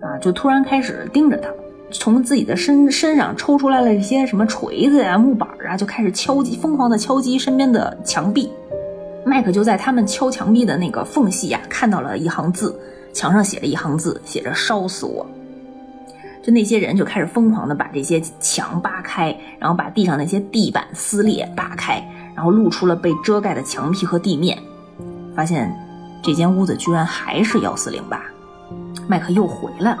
[0.00, 1.48] 啊，就突然开始盯着他。
[1.90, 8.52] 从自己的身身上抽出来了一些什么锤子呀、木板啊，就开始敲击，疯狂的敲击身边的墙壁。
[9.24, 12.78] 麦克就在他们敲墙壁的那个缝隙呀，看到了一行字，
[13.14, 15.26] 墙上写着一行字，写着“烧死我”。
[16.44, 24.58] 就那些人就开始疯狂的把这些墙扒开，然后把地上那些地板撕裂扒开，然后露出了被遮盖的墙皮和地面，
[25.34, 25.74] 发现
[26.22, 28.20] 这间屋子居然还是幺四零八。
[29.08, 29.98] 麦克又回来了。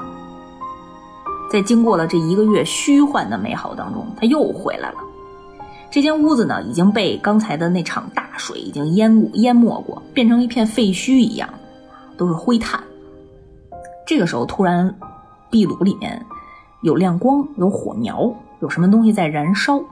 [1.50, 4.96] 在经过了这一个月虚幻的美好当中，他又回来了。
[5.90, 11.48] 这间屋子呢，已经被刚才的那场大水已经淹过、淹没过，变成一片废墟一样，
[12.18, 12.82] 都是灰炭。
[14.06, 14.94] 这个时候，突然
[15.50, 16.20] 壁炉里面
[16.84, 18.30] 有亮光，有火苗，
[18.60, 19.82] 有什么东西在燃烧。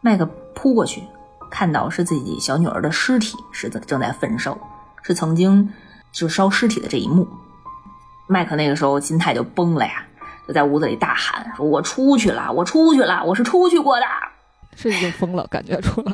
[0.00, 1.04] 麦克扑过去，
[1.50, 4.58] 看到是自己小女儿的尸体是正在焚烧，
[5.02, 5.72] 是曾经
[6.10, 7.28] 就烧尸体的这一幕。
[8.26, 10.04] 麦克那个时候心态就崩了呀。
[10.48, 14.06] 就在屋子里大喊：“说我出去了，我出去了，我是出去过的。”
[14.74, 16.12] 是已经疯了，感觉出来。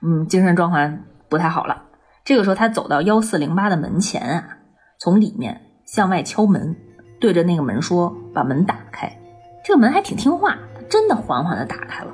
[0.00, 0.98] 嗯，精神状况
[1.28, 1.84] 不太好了。
[2.24, 4.56] 这个时候，他走到幺四零八的门前啊，
[4.98, 6.74] 从里面向外敲门，
[7.18, 9.10] 对着那个门说：“把门打开。”
[9.64, 10.58] 这个门还挺听话，
[10.88, 12.12] 真的缓缓的打开了。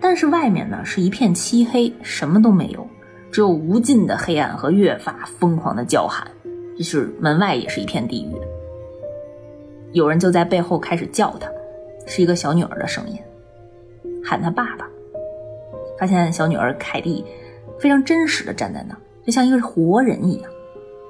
[0.00, 2.86] 但是外面呢是一片漆黑，什么都没有，
[3.30, 6.26] 只有无尽的黑暗和越发疯狂的叫喊。
[6.76, 8.34] 就是门外也是一片地狱。
[9.92, 11.48] 有人就在背后开始叫他，
[12.06, 13.18] 是一个小女儿的声音，
[14.24, 14.88] 喊他爸爸。
[15.98, 17.24] 发现小女儿凯蒂
[17.78, 20.50] 非常真实的站在那，就像一个活人一样，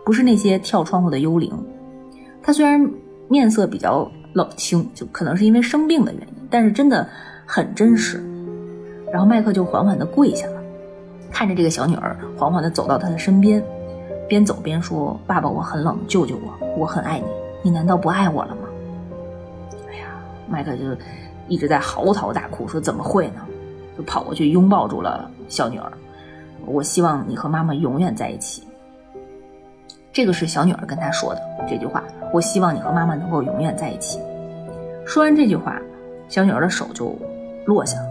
[0.04, 1.50] 不是那些跳窗户的幽灵。
[2.42, 2.92] 她虽然
[3.32, 7.08] 面色比较冷清，就可能是因为生病的原因，但是真的
[7.46, 8.22] 很真实。
[9.10, 10.62] 然后麦克就缓缓地跪下了，
[11.30, 13.64] 看着这个小女儿缓缓地走到他的身边，
[14.28, 17.24] 边走边说：“爸爸，我很冷，救救我，我很爱你，
[17.62, 18.68] 你难道不爱我了吗？”
[19.88, 20.08] 哎呀
[20.46, 20.84] 麦克就
[21.48, 23.40] 一直在嚎啕大哭，说：“怎么会呢？”
[23.96, 25.90] 就跑过去拥抱住了小女儿。
[26.66, 28.62] 我希望你和妈妈永远在一起。
[30.12, 32.04] 这个是小女儿跟他说的这句话。
[32.32, 34.18] 我希望你和妈妈能够永远在一起。
[35.06, 35.80] 说完这句话，
[36.28, 37.16] 小女儿的手就
[37.66, 38.06] 落下了。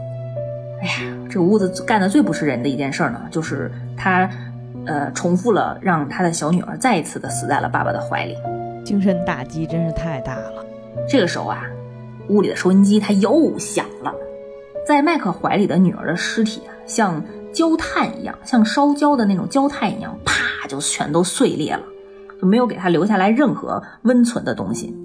[0.81, 0.93] 哎呀，
[1.29, 4.29] 这屋子干的最不是人的一件事呢，就是他，
[4.85, 8.37] 呃，重复了让他的小女儿再一次的死在了爸爸的怀里。
[8.85, 10.65] 精神打击真是太大了。
[11.09, 11.65] 这个时候啊。
[12.29, 14.13] 屋里的收音机它又响了，
[14.87, 21.81] 在麦克怀里的女儿的尸体啊，像焦炭一样，像烧焦的那种焦炭一样，啪就全都碎裂了，
[22.41, 24.97] 就没有给他留下来任何温存的东西。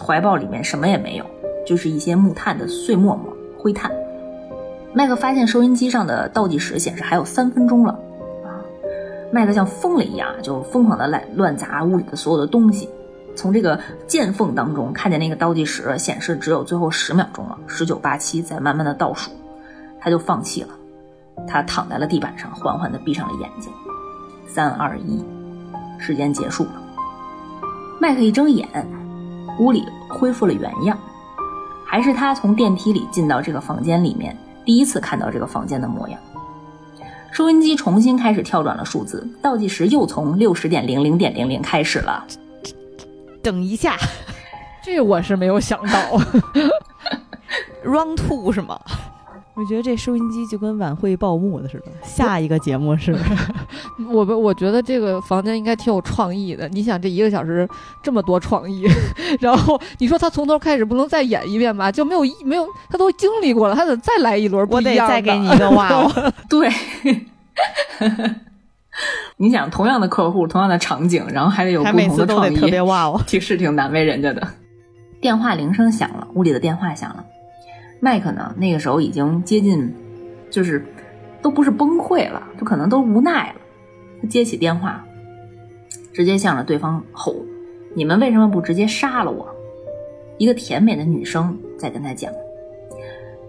[0.00, 1.26] 怀抱里面什么也没有，
[1.66, 3.92] 就是一些木炭的碎沫沫、灰炭。
[4.94, 7.92] 麦克发现收音机上的倒计时显示还有三分钟了，
[8.44, 8.64] 啊，
[9.30, 12.88] 麦克像疯了一样，就疯狂的来乱砸屋里的所有的东西。
[13.34, 19.30] 从这个见缝当中看见那个倒计时显示只有最后十秒钟了，十九八七在慢慢的倒数，
[20.00, 20.68] 他就放弃了。
[21.46, 23.70] 他躺在了地板上，缓缓的闭上了眼睛。
[24.46, 25.22] 三二一，
[25.98, 26.82] 时间结束了。
[28.00, 28.68] 麦克一睁眼，
[29.58, 30.98] 屋里恢复了原样，
[31.86, 34.36] 还是他从电梯里进到这个房间里面。
[34.64, 36.20] 第一次看到这个房间的模样，
[37.32, 42.26] 收音机重新开始跳转了数字，倒计时又从六十点零零点零零开始了。
[43.42, 43.96] 等一下，
[44.82, 46.20] 这我是没有想到。
[47.84, 48.80] Round two 是吗？
[49.56, 53.16] 我觉得这收音机就跟晚会报幕的似的，下一个节目是。
[54.12, 56.68] 我不，我觉得这个房间应该挺有创意的。
[56.68, 57.66] 你想，这一个小时
[58.02, 58.86] 这么多创意，
[59.40, 61.90] 然后你说他从头开始不能再演一遍吧？
[61.90, 64.68] 就没有没有，他都经历过了，他得再来一轮。
[64.70, 66.32] 我得再给你一个哇哦！
[66.50, 66.70] 对，
[69.38, 74.46] 你想同样的客户，同样的场景，然后还得有不同的创意，特别哇哦，其实挺难为人家的。
[75.18, 77.24] 电话铃声响了，屋里的电话响了。
[78.00, 78.54] 麦克呢？
[78.56, 79.92] 那个时候已经接近，
[80.50, 80.84] 就是
[81.42, 83.60] 都不是崩溃了，就可能都无奈了。
[84.20, 85.04] 他接起电话，
[86.12, 87.34] 直接向着对方吼
[87.94, 89.46] ：“你们为什么不直接杀了我？”
[90.38, 92.30] 一个甜美的女生在跟他讲：“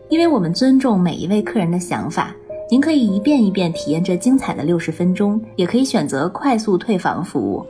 [0.10, 2.34] 因为我们尊重每一位客人的想法。
[2.70, 7.66] 您可以一遍一遍体验这精彩的六十分钟，也可以选择快速退房服务。”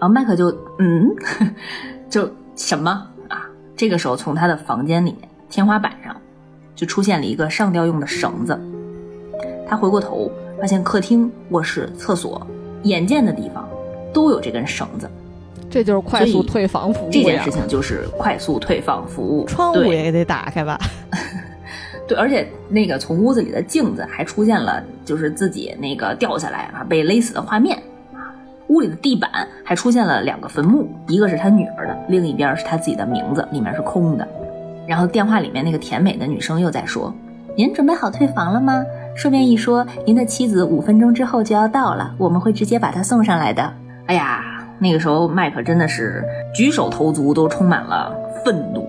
[0.00, 0.46] 然后麦克就
[0.78, 1.10] 嗯，
[2.08, 2.90] 就什么
[3.28, 3.48] 啊？
[3.76, 5.27] 这个时候从他的房间里面。
[5.50, 6.14] 天花板上
[6.74, 8.58] 就出现了一个上吊用的绳子，
[9.66, 10.30] 他回过头
[10.60, 12.46] 发现客厅、卧室、厕所
[12.82, 13.68] 眼见的地方
[14.12, 15.08] 都有这根绳子，
[15.68, 17.10] 这就是快速退房服务。
[17.10, 20.78] 这件事情就是快速退房服务，窗户也得打开吧？
[22.06, 27.76] 对，而且那个从屋子里的镜子还出现了，就是自己那个掉下来啊被勒死的画面
[28.14, 28.32] 啊。
[28.68, 29.30] 屋里的地板
[29.62, 34.26] 还出现了两个坟墓，一个是他女儿的，另一边是他自己的名字，里面是空的。
[34.88, 37.14] 然后电话里面那个甜美的女生又在说
[37.54, 38.82] ：“您准备好退房了吗？
[39.14, 43.70] 顺便一说，您的妻子五分钟之后就要到了，我们会直接把她送上来的。”
[44.06, 44.42] 哎呀，
[44.78, 46.24] 那个时候麦克真的是
[46.54, 48.88] 举手投足都充满了愤怒，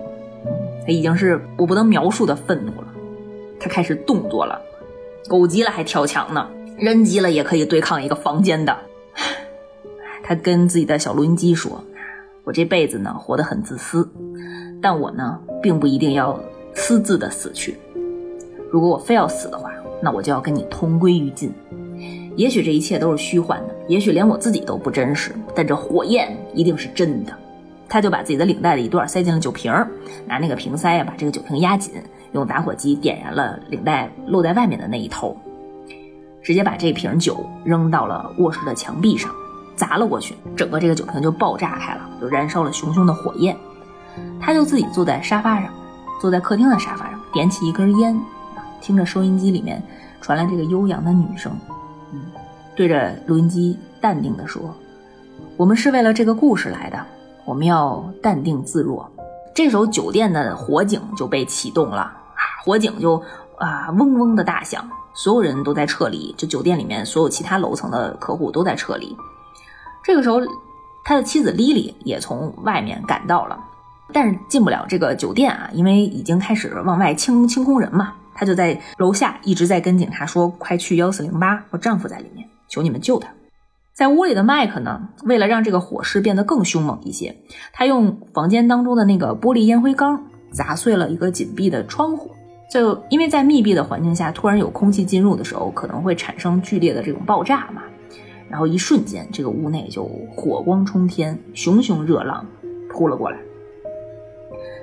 [0.86, 2.86] 他已经是我不能描述的愤怒了。
[3.60, 4.58] 他开始动作了，
[5.28, 6.48] 狗急了还跳墙呢，
[6.78, 8.74] 人急了也可以对抗一个房间的。
[10.22, 11.84] 他跟自己的小录音机说
[12.44, 14.08] ：“我这辈子呢，活得很自私。”
[14.80, 16.38] 但我呢，并不一定要
[16.74, 17.78] 私自的死去。
[18.70, 19.70] 如果我非要死的话，
[20.02, 21.52] 那我就要跟你同归于尽。
[22.36, 27.32] 也许这一切都是虚幻的，也许连我自己都不真实，但这火焰一定是真的。
[27.88, 29.72] 他就把自己的领带的一段塞进了酒瓶，
[30.26, 31.92] 拿那个瓶塞啊，把这个酒瓶压紧，
[32.32, 35.36] 用打火机点燃了领带露在外面的那一头，
[36.40, 39.28] 直接把这瓶酒扔到了卧室的墙壁上，
[39.74, 43.56] 砸了过去，整个这个酒瓶就爆炸开了，就燃烧了熊熊的火焰。
[44.40, 45.72] 他就自己坐在沙发上，
[46.20, 48.18] 坐在客厅的沙发上，点起一根烟，
[48.80, 49.82] 听着收音机里面
[50.20, 51.52] 传来这个悠扬的女声，
[52.12, 52.20] 嗯，
[52.74, 54.74] 对着录音机淡定地说
[55.56, 56.98] ：“我们是为了这个故事来的，
[57.44, 59.10] 我们要淡定自若。”
[59.54, 62.10] 这时候酒店的火警就被启动了，
[62.64, 63.22] 火警就
[63.58, 69.14] 啊嗡嗡的大响，所有人都在撤离，就酒店里面所有其他楼层的客户都在撤离。
[70.02, 70.40] 这个时候，
[71.04, 73.58] 他的妻子莉莉也从外面赶到了。
[74.12, 78.14] 但是进不了这个酒店啊，因为已经开始往外清清空人嘛。
[78.32, 83.28] 他就在楼下一直在跟警察说：“快去幺四零八，我丈夫在里面，求你们救他。”
[83.92, 87.36] 在屋里的麦克呢，为了让这个火势变得更凶猛一些，
[87.72, 92.30] 他用房间当中的那个玻璃烟灰缸砸碎了一个紧闭的窗户。
[92.72, 97.82] 就因为在密闭的环境下，突然有空气进入的时候，可能会产生剧烈的这种爆炸嘛。
[98.48, 102.46] 然后一瞬间，这个屋内就火光冲天，熊熊热浪
[102.88, 103.36] 扑了过来。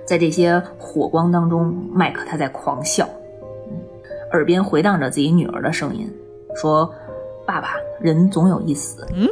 [0.07, 3.07] 在这些火光当中，麦克他在狂笑，
[4.31, 6.09] 耳边回荡着自己女儿的声音，
[6.55, 6.89] 说
[7.45, 9.27] ：“爸爸，人总有一死。”嗯，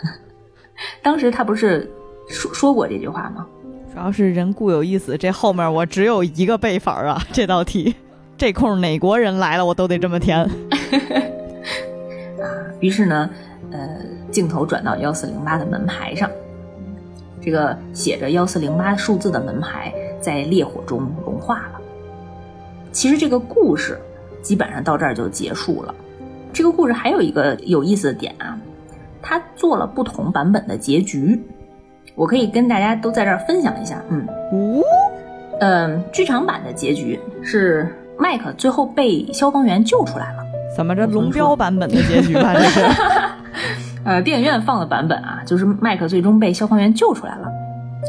[1.02, 1.90] 当时他不是
[2.28, 3.46] 说说过这句话吗？
[3.92, 7.20] 主要是人固有一死，这后面我只有一个背法啊！
[7.30, 7.94] 这道题，
[8.38, 10.38] 这空哪国人来了，我都得这么填。
[12.40, 12.48] 啊，
[12.80, 13.28] 于是呢，
[13.70, 13.98] 呃，
[14.30, 16.30] 镜头转到幺四零八的门牌上。
[17.40, 21.80] 这个写着幺四零八数字的门牌在烈火中融化了。
[22.92, 23.98] 其实这个故事
[24.42, 25.94] 基本上到这儿就结束了。
[26.52, 28.58] 这个故事还有一个有意思的点啊，
[29.22, 31.40] 它做了不同版本的结局，
[32.14, 34.02] 我可以跟大家都在这儿分享一下。
[34.08, 34.26] 嗯，
[35.60, 37.86] 嗯，剧场版的结局是
[38.18, 40.44] 麦克最后被消防员救出来了。
[40.74, 41.06] 怎么着？
[41.06, 42.54] 龙标版本的结局吧？
[42.54, 42.80] 这是。
[44.08, 47.52] 呃，电影院放的版本啊，就是麦克最终被消防员救出来了。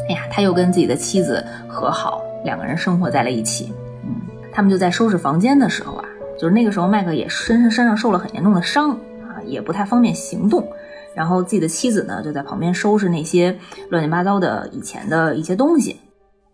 [0.07, 3.73] 哎呀，他又跟自己的妻子和好，两个人生活在了一起。
[4.05, 4.15] 嗯，
[4.49, 6.05] 他们就在收拾房间的时候啊，
[6.39, 10.65] 就是那个时候麦克也身身上受了很严重的伤啊，也不太方便行动。
[11.13, 13.57] 然后自己的妻子呢，就在旁边收拾那些
[13.89, 15.99] 乱七八糟的以前的一些东西。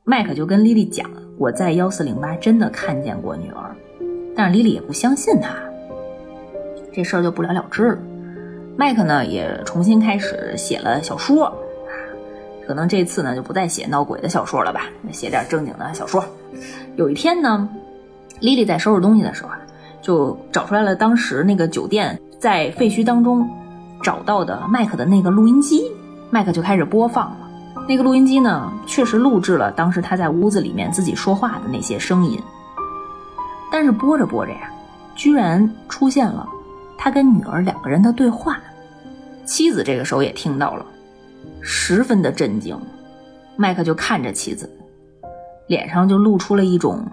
[0.05, 3.75] 麦克就跟莉莉讲：“我在幺四零八真的看见过女儿。”
[4.35, 5.49] 但是莉莉也不相信他，
[6.91, 7.97] 这事儿就不了了之了。
[8.77, 11.51] 麦克呢也重新开始写了小说，
[12.67, 16.23] 可能这次呢就不再写闹鬼的小说了吧，写点正经的小说。
[16.97, 17.69] 有一天呢，
[18.41, 19.59] 莉莉在收拾东西的时候啊，
[20.01, 23.49] 就找出来了当时那个酒店在废墟当中
[24.03, 25.89] 找到的麦克的那个录音机，
[26.29, 27.37] 麦克就开始播放了。
[27.87, 32.37] 那个录音机呢，确实录制了当时他在屋子里面自己说话的那些声音，
[33.71, 34.69] 但是播着播着呀，
[35.15, 36.45] 居然出现了。
[36.97, 38.59] 他跟女儿两个人的对话，
[39.45, 40.85] 妻子这个时候也听到了，
[41.61, 42.79] 十分的震惊。
[43.57, 44.69] 麦克就看着妻子，
[45.67, 47.05] 脸上就露出了一种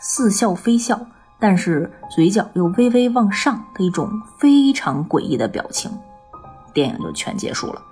[0.00, 1.00] 似笑非笑，
[1.38, 5.90] 但是嘴角又微微往上的一种非常诡异的表情。
[6.72, 7.82] 电影就全结束了。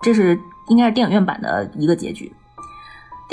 [0.00, 2.32] 这是应该是电影院版的一个结局。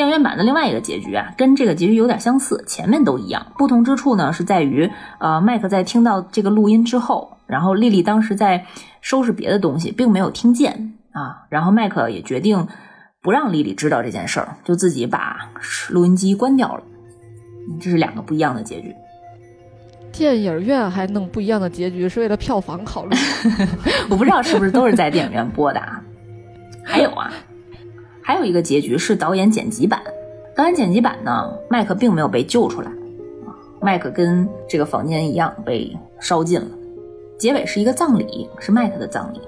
[0.01, 3.45] 电影院版的另外一个结局啊，跟这个结局有点相似，前面都一样。
[3.55, 4.89] 不同之处呢，是在于，
[5.19, 8.65] 呃，麦克在听到这个录音之后，然后丽丽当时在
[8.99, 11.45] 收拾别的东西，并没有听见啊。
[11.49, 12.67] 然后麦克也决定
[13.21, 15.51] 不让丽丽知道这件事儿，就自己把
[15.91, 16.81] 录音机关掉了。
[17.79, 18.95] 这是两个不一样的结局。
[20.11, 23.15] 电影院还弄不一样的结局，是为了票房考虑？
[24.09, 26.01] 我不知道是不是都是在电影院播的啊？
[26.83, 27.31] 还有啊。
[28.21, 30.01] 还有一个结局是导演剪辑版，
[30.55, 32.91] 导演剪辑版呢，麦克并没有被救出来，
[33.81, 36.67] 麦克跟这个房间一样被烧尽了。
[37.37, 39.41] 结尾是一个葬礼，是麦克的葬礼，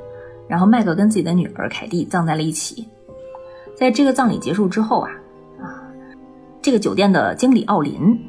[0.48, 2.88] 然后麦克跟自己的女儿凯蒂葬在了一起。
[3.76, 5.12] 在这个葬礼结束之后啊，
[5.62, 5.84] 啊，
[6.62, 8.20] 这个酒店的经理奥林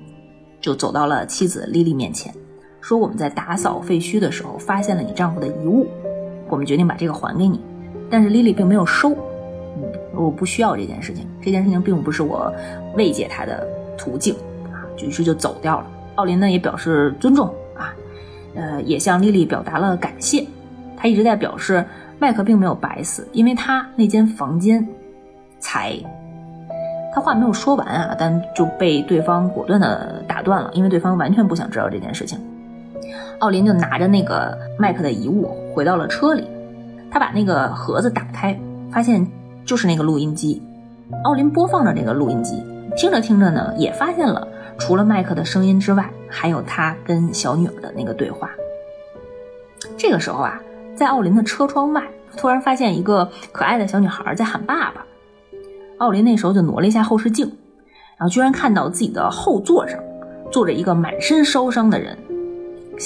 [0.60, 2.34] 就走到了妻子莉莉面前，
[2.80, 5.86] 说：“我们在打扫废墟的时候发现了你丈夫的遗物，
[6.50, 7.60] 我们决定把这个还给你。”
[8.10, 9.16] 但是莉莉并没有收。
[10.16, 12.52] 我不需要这件事情，这件事情并不是我
[12.96, 14.34] 慰藉他的途径
[14.72, 15.86] 啊，于是就走掉了。
[16.16, 17.46] 奥林呢也表示尊重
[17.76, 17.94] 啊，
[18.54, 20.46] 呃，也向莉莉表达了感谢。
[20.96, 21.84] 他一直在表示
[22.18, 24.86] 麦克并没有白死，因为他那间房间
[25.58, 25.94] 才……
[27.12, 32.38] 他话没有说完啊，但就被对方果断的打断了，因为对方完全不想知道这件事情。
[33.40, 36.44] 奥林就拿着那个麦克的遗物回到了车里，
[37.10, 38.58] 他把那个盒子打开，
[38.90, 39.26] 发现。
[39.64, 40.62] 就是那个录音机，
[41.24, 42.62] 奥林播放着那个录音机，
[42.96, 44.46] 听着听着呢，也发现了
[44.78, 48.50] 除了麦克的声音之外，还有他跟小女儿的那个对话。
[49.96, 50.60] 这个时候啊，
[50.94, 52.02] 在奥林的车窗外，
[52.36, 55.04] 突然发现一个可爱的小女孩在喊爸爸。
[55.98, 57.46] 奥林那时候就挪了一下后视镜，
[58.18, 59.98] 然后居然看到自己的后座上
[60.50, 62.16] 坐着一个满身烧伤的人，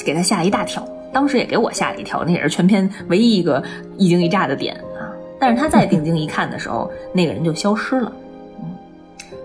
[0.04, 0.86] 给他吓了一大跳。
[1.12, 3.62] 当时也给我吓了一跳，那也是全片唯一一个
[3.96, 4.78] 一惊一乍的点。
[5.40, 8.12] 但是他再定睛一看的时候，那个人就消失了。
[8.60, 8.76] 嗯，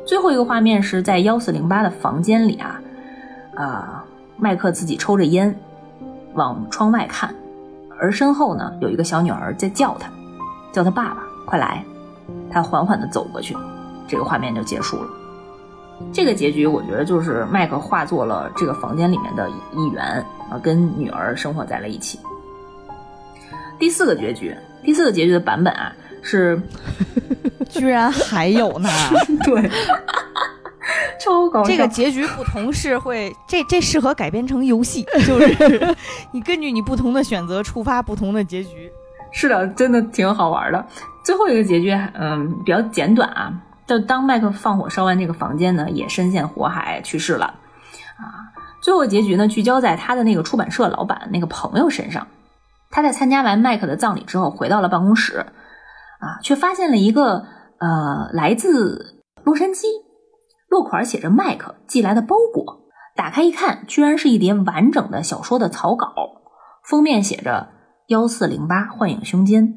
[0.05, 2.81] 最后一个画面是在幺四零八的房间里啊，
[3.55, 4.05] 啊，
[4.37, 5.55] 麦克自己抽着烟，
[6.33, 7.33] 往窗外看，
[7.99, 10.09] 而身后呢有一个小女儿在叫他，
[10.71, 11.83] 叫他爸爸，快来。
[12.49, 13.55] 他缓缓地走过去，
[14.07, 15.09] 这个画面就结束了。
[16.11, 22.19] 这个结局我觉得就是麦克化作了这个房间里面的一员啊，跟女儿生活在了一起。
[23.77, 24.55] 第四个结局。
[24.83, 26.61] 第四个结局的版本啊，是
[27.69, 28.89] 居然还有呢？
[29.45, 29.69] 对，
[31.19, 31.69] 超搞笑。
[31.69, 35.95] 这个结局不同是会，这这适合改编成游戏，就是
[36.31, 38.91] 你根据你不同的选择触发不同的结局。
[39.31, 40.85] 是的，真的挺好玩的。
[41.23, 43.53] 最后一个结局，嗯，比较简短啊。
[43.85, 47.45] 就当麦克放火烧完这个房间呢，也深陷火海去世了。
[48.17, 48.47] 啊，
[48.81, 52.27] 最后结局呢，聚焦在他的那个出版社老板那个朋友身上。
[52.93, 57.43] 他在参加完麦克的葬礼之后，回到了办公室，啊，却发现了一个
[57.79, 59.85] 呃来自洛杉矶
[60.69, 62.83] 落款写着麦克寄来的包裹。
[63.15, 66.13] 打开一看，居然是一叠完整的小说的草稿，
[66.83, 67.69] 封面写着
[68.09, 69.73] “幺四零八幻影胸间”，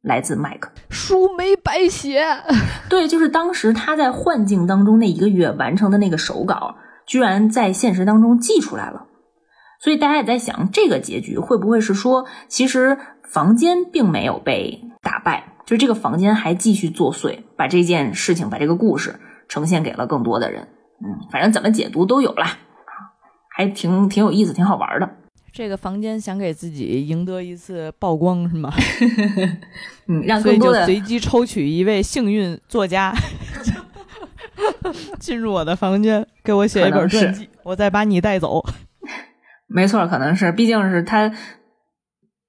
[0.00, 2.24] 来自麦克，书没白写。
[2.88, 6.76] 对，就是当时他在幻境当中那一个月完成的那个手稿，
[7.06, 9.06] 居然在现实当中寄出来了。
[9.84, 20.68] 所以大家也在想，这个结局会不会是说，其实房间并没有被打败，就是这个房间还继续作祟，把这件事情、把这个故事呈现给了更多的人。
[21.04, 22.56] 嗯，反正怎么解读都有啦。
[23.50, 25.08] 还挺挺有意思，挺好玩的。
[25.52, 28.72] 这个房间想给自己赢得一次曝光是吗？
[30.08, 33.14] 嗯，让更多的随机抽取一位幸运作家
[35.20, 38.64] 进入我的房间，给我写一本传记，我再把你带走。
[39.74, 41.32] 没错，可能是，毕竟是他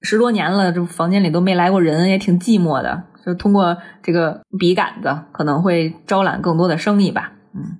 [0.00, 3.02] 十多年了，这房间里都没来过人，也挺寂寞的。
[3.26, 7.32] 就通过这个笔杆子，可能会招揽更多的生意吧。
[7.52, 7.78] 嗯。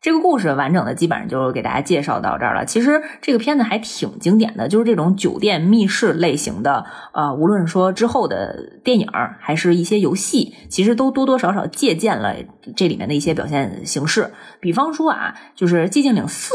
[0.00, 2.66] 这个故事完整的基本上就给大家介绍到这儿了。
[2.66, 6.84] 其实这个片子还挺经典的，就是这种酒店密室类型的，
[7.14, 9.08] 呃，无论说之后的电影
[9.40, 12.34] 还是一些游戏，其实都多多少少借鉴了
[12.76, 14.30] 这里面的一些表现形式。
[14.60, 16.54] 比方说啊，就是《寂静岭四》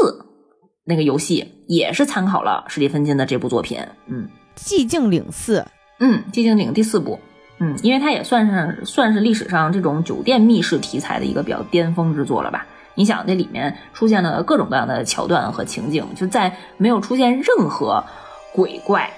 [0.90, 3.78] 那个游戏也是参考了史蒂芬金的这部作品。
[4.06, 4.28] 嗯，
[4.60, 5.60] 《寂静岭四》，
[6.00, 7.18] 嗯，《寂静岭》第四部，
[7.60, 12.66] 嗯，因为它也算是算是历史上这种酒店密室题材的一个比较巅峰之作了吧。
[12.96, 18.04] 你想，这里面出现了各种各样的桥段和情景，就在没有出现任何
[18.52, 19.08] 鬼怪、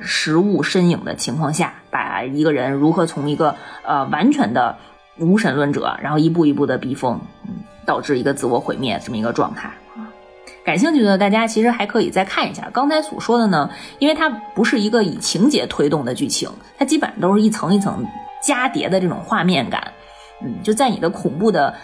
[0.00, 3.54] 食物身影的情况下，把一个人如何从一个
[3.84, 4.76] 呃完全的
[5.18, 7.54] 无神论者，然后一步一步的逼疯，嗯，
[7.86, 9.70] 导致一个自我毁灭这么一个状态
[10.64, 18.04] 感兴趣的大家其实还可以再看一下刚才所说的呢，因为它不是一个以情节推动的剧情，它基本上都是一层一层
[18.42, 19.92] 加叠的这种画面感，
[20.42, 21.74] 嗯，就在你的恐怖的。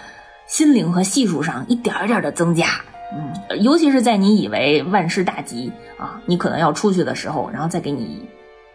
[0.48, 2.68] 心灵和系数上一点儿点儿的增加，
[3.14, 8.26] 嗯，尤其是在你以为万事大吉啊，你可能要出去的时候，然后再给你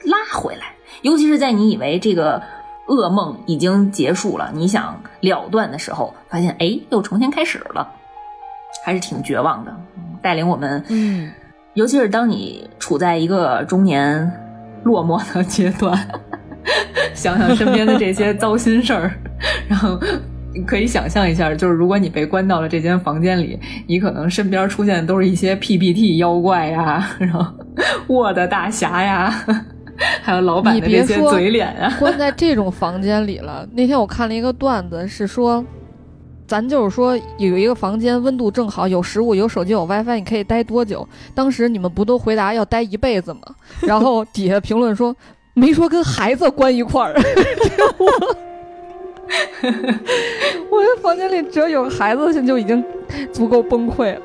[0.03, 0.65] 拉回来；
[1.01, 2.39] 尤其是在你以为这个
[2.87, 7.91] 噩梦已经结束了，你想了断的时候，发现哎，又重新开始了，
[8.83, 9.75] 还是挺绝望的。
[10.21, 11.31] 带领我们，嗯，
[11.73, 14.31] 尤其是当你处在一个中年
[14.83, 15.97] 落寞的阶段，
[17.13, 19.11] 想想身边的这些糟心事儿，
[19.67, 19.99] 然后。
[20.55, 27.43] 你可以想象一下，就是如果你被关到了这间房间里，你可能身边出现的都是一些 PPT 妖怪呀，然后
[28.07, 29.33] Word 大侠呀，
[30.21, 31.91] 还有老板的这些嘴脸啊。
[31.97, 33.67] 关在这种房间里了。
[33.73, 35.65] 那天我看了一个段子，是说，
[36.53, 41.07] 咱就是说有一个房间温度正好，有食物，有手机，有 WiFi，你可以待多久？
[41.33, 43.39] 当时你们不都回答要待一辈子吗？
[43.79, 45.15] 然后底下评论说，
[45.55, 47.15] 没说跟孩子关一块儿。
[50.69, 52.85] 我这房间里只要有孩子，现在就已经
[53.31, 54.21] 足够崩溃了。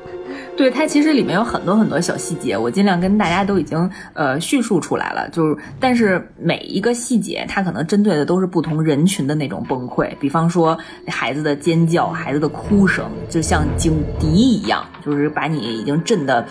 [0.59, 5.29] 对它其实里面有很多很多小细节，我尽量跟大家都已经呃叙述出来了。
[5.29, 10.13] 就是，但是每一个细节，它可能针对的都是不同人群的那种崩溃。
[10.19, 10.77] 比方说，
[11.07, 16.45] 孩子的尖叫，孩子的哭声，就像警笛一样，就是把你已经震的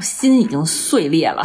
[0.00, 1.44] 心已经碎裂了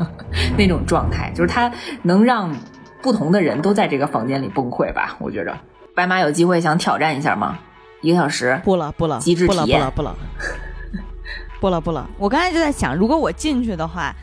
[0.56, 1.30] 那种状态。
[1.34, 2.56] 就是它能让
[3.02, 5.14] 不同的人都在这个房间里崩溃吧？
[5.20, 5.54] 我觉着。
[5.94, 7.58] 白马有机会想挑战一下吗？
[8.00, 10.54] 一个小时不了不了，极致体验不了不了不了不了。
[12.18, 14.14] 我刚才就在想，如果我进去的话，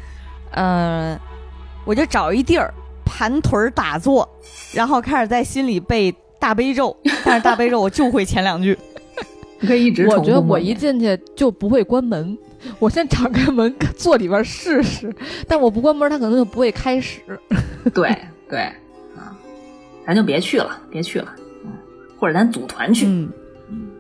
[0.52, 1.18] 嗯，
[1.86, 2.74] 我就找一地儿
[3.06, 4.28] 盘腿打坐，
[4.74, 6.96] 然后开始在心里背大悲咒。
[7.24, 8.78] 但是大悲咒我就会前两句，
[9.60, 10.08] 你可以一直。
[10.08, 12.38] 我觉得我一进去就不会关门，
[12.80, 15.14] 我先敞开门坐里边试试。
[15.48, 17.22] 但我不关门，他可能就不会开始。
[17.94, 18.16] 对
[18.50, 18.60] 对
[19.16, 19.36] 啊，
[20.06, 21.34] 咱就别去了，别去了。
[22.20, 23.32] 或者咱组团去，嗯，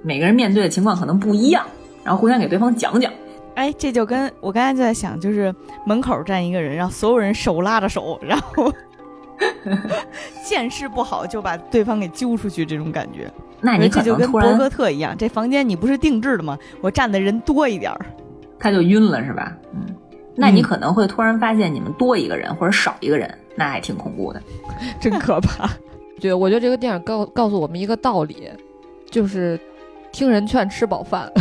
[0.03, 1.65] 每个人面对的情况可能不一样，
[2.03, 3.11] 然后互相给对方讲讲。
[3.55, 5.53] 哎，这就跟我刚才就在想，就是
[5.85, 8.71] 门口站一个人，然后所有人手拉着手，然后
[10.45, 13.31] 见势不好就把对方给揪出去，这种感觉。
[13.59, 16.57] 那你这就跟博格特一样，这房间你不是定制的吗？
[16.81, 18.05] 我站的人多一点儿，
[18.57, 19.55] 他就晕了是吧？
[19.73, 19.85] 嗯，
[20.35, 24.41] 那你可能会突然发现你们多一个人或者少一个人，那还挺恐怖的，
[24.99, 25.69] 真可怕。
[26.19, 28.49] 对，我觉得这个电影告告诉我们一个道理，
[29.09, 29.59] 就是
[30.11, 31.31] 听人劝，吃饱饭。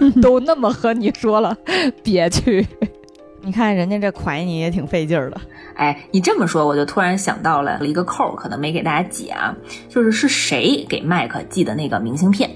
[0.22, 1.56] 都那么和你说了，
[2.02, 2.66] 别去。
[3.42, 5.40] 你看人家这蒯你也挺费劲儿的。
[5.74, 9.54] 哎，你这么说，我就突然想到了一个扣，可能没给大家解啊，
[9.88, 12.50] 就是是谁给麦克寄的那个明信片？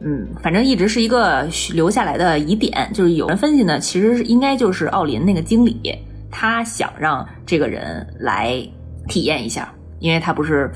[0.00, 2.88] 嗯，反正一直是一个留下来的疑点。
[2.92, 5.98] 就是有人分析呢，其实应该就是奥林那个经理，
[6.30, 8.62] 他想让这个人来
[9.08, 9.72] 体验一下。
[9.98, 10.70] 因为他不是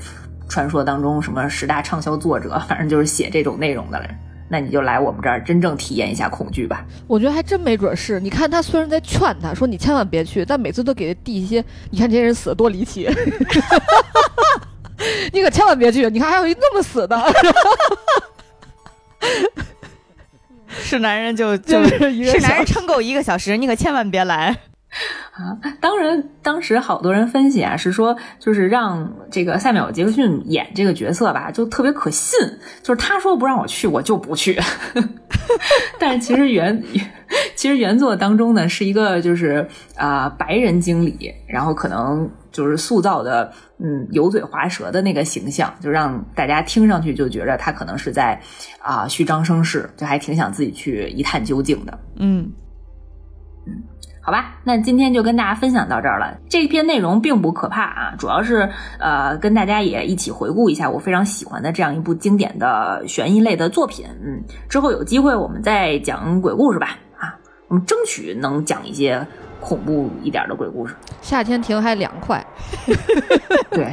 [0.49, 4.09] 传说当中什么十大畅销作者，反正就是写这种内容的人，
[4.51, 6.85] 那你就来我们这儿真正体验一下恐惧吧。
[7.07, 8.19] 我觉得还真没准是。
[8.19, 13.09] 你看他虽然在劝他说你千万别去，但每次都给他递一些，你看这些人死的多离奇，
[15.31, 16.09] 你可千万别去。
[16.09, 17.17] 你看还有一那么死的，
[20.67, 24.57] 是男人就 就是是男人撑够一个小时，你可千万别来。
[25.33, 32.37] 啊， 当然，当时好多人分析啊，是说就是让这个塞缪尔·杰克逊演这个角色吧，就特别可信，
[32.83, 34.59] 就是他说不让我去，我就不去。
[35.99, 36.83] 但是其实原
[37.55, 48.39] 其实原作当中呢，是一个就是啊、白人经理，然后可能就是塑造的嗯油嘴滑舌的那个形象，就让大家听上去就觉得他可能是在
[48.81, 51.99] 啊、虚张声势，就还挺想自己去一探究竟的。
[52.17, 52.51] 嗯，
[54.23, 56.37] 好吧，那今天就跟大家分享到这儿了。
[56.47, 58.69] 这篇内容并不可怕啊，主要是
[58.99, 64.05] 呃跟大家也一起回顾一下我非常喜欢的这样一部经典的悬疑类的作品。
[64.23, 64.39] 嗯，
[64.69, 66.97] 之后有机会我们再讲鬼故事吧。
[67.17, 67.35] 啊，
[67.67, 69.25] 我们争取能讲一些
[69.59, 70.95] 恐怖一点的鬼故事。
[71.21, 72.45] 夏天停还凉快，
[73.71, 73.91] 对，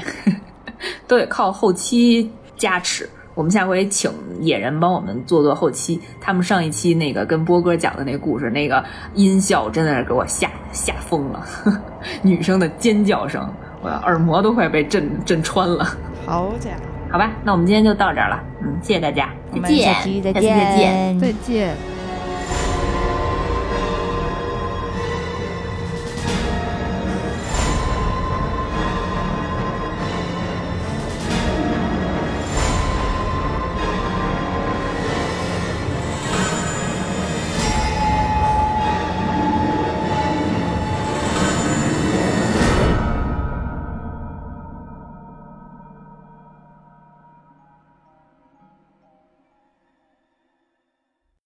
[1.08, 3.08] 都得靠后期加持。
[3.38, 4.10] 我们下回请
[4.40, 6.00] 野人帮我们做做后期。
[6.20, 8.84] 他们上一期那个跟波哥讲的那个故事，那个
[9.14, 11.46] 音效真的是给我吓吓疯了，
[12.20, 13.48] 女生的尖叫声，
[13.80, 15.84] 我的耳膜都快被震震穿了。
[16.26, 18.42] 好家伙，好吧，那我们今天就到这儿了。
[18.60, 20.76] 嗯，谢谢大家，我们再见，下期再见再见。
[20.76, 21.76] 见，再见。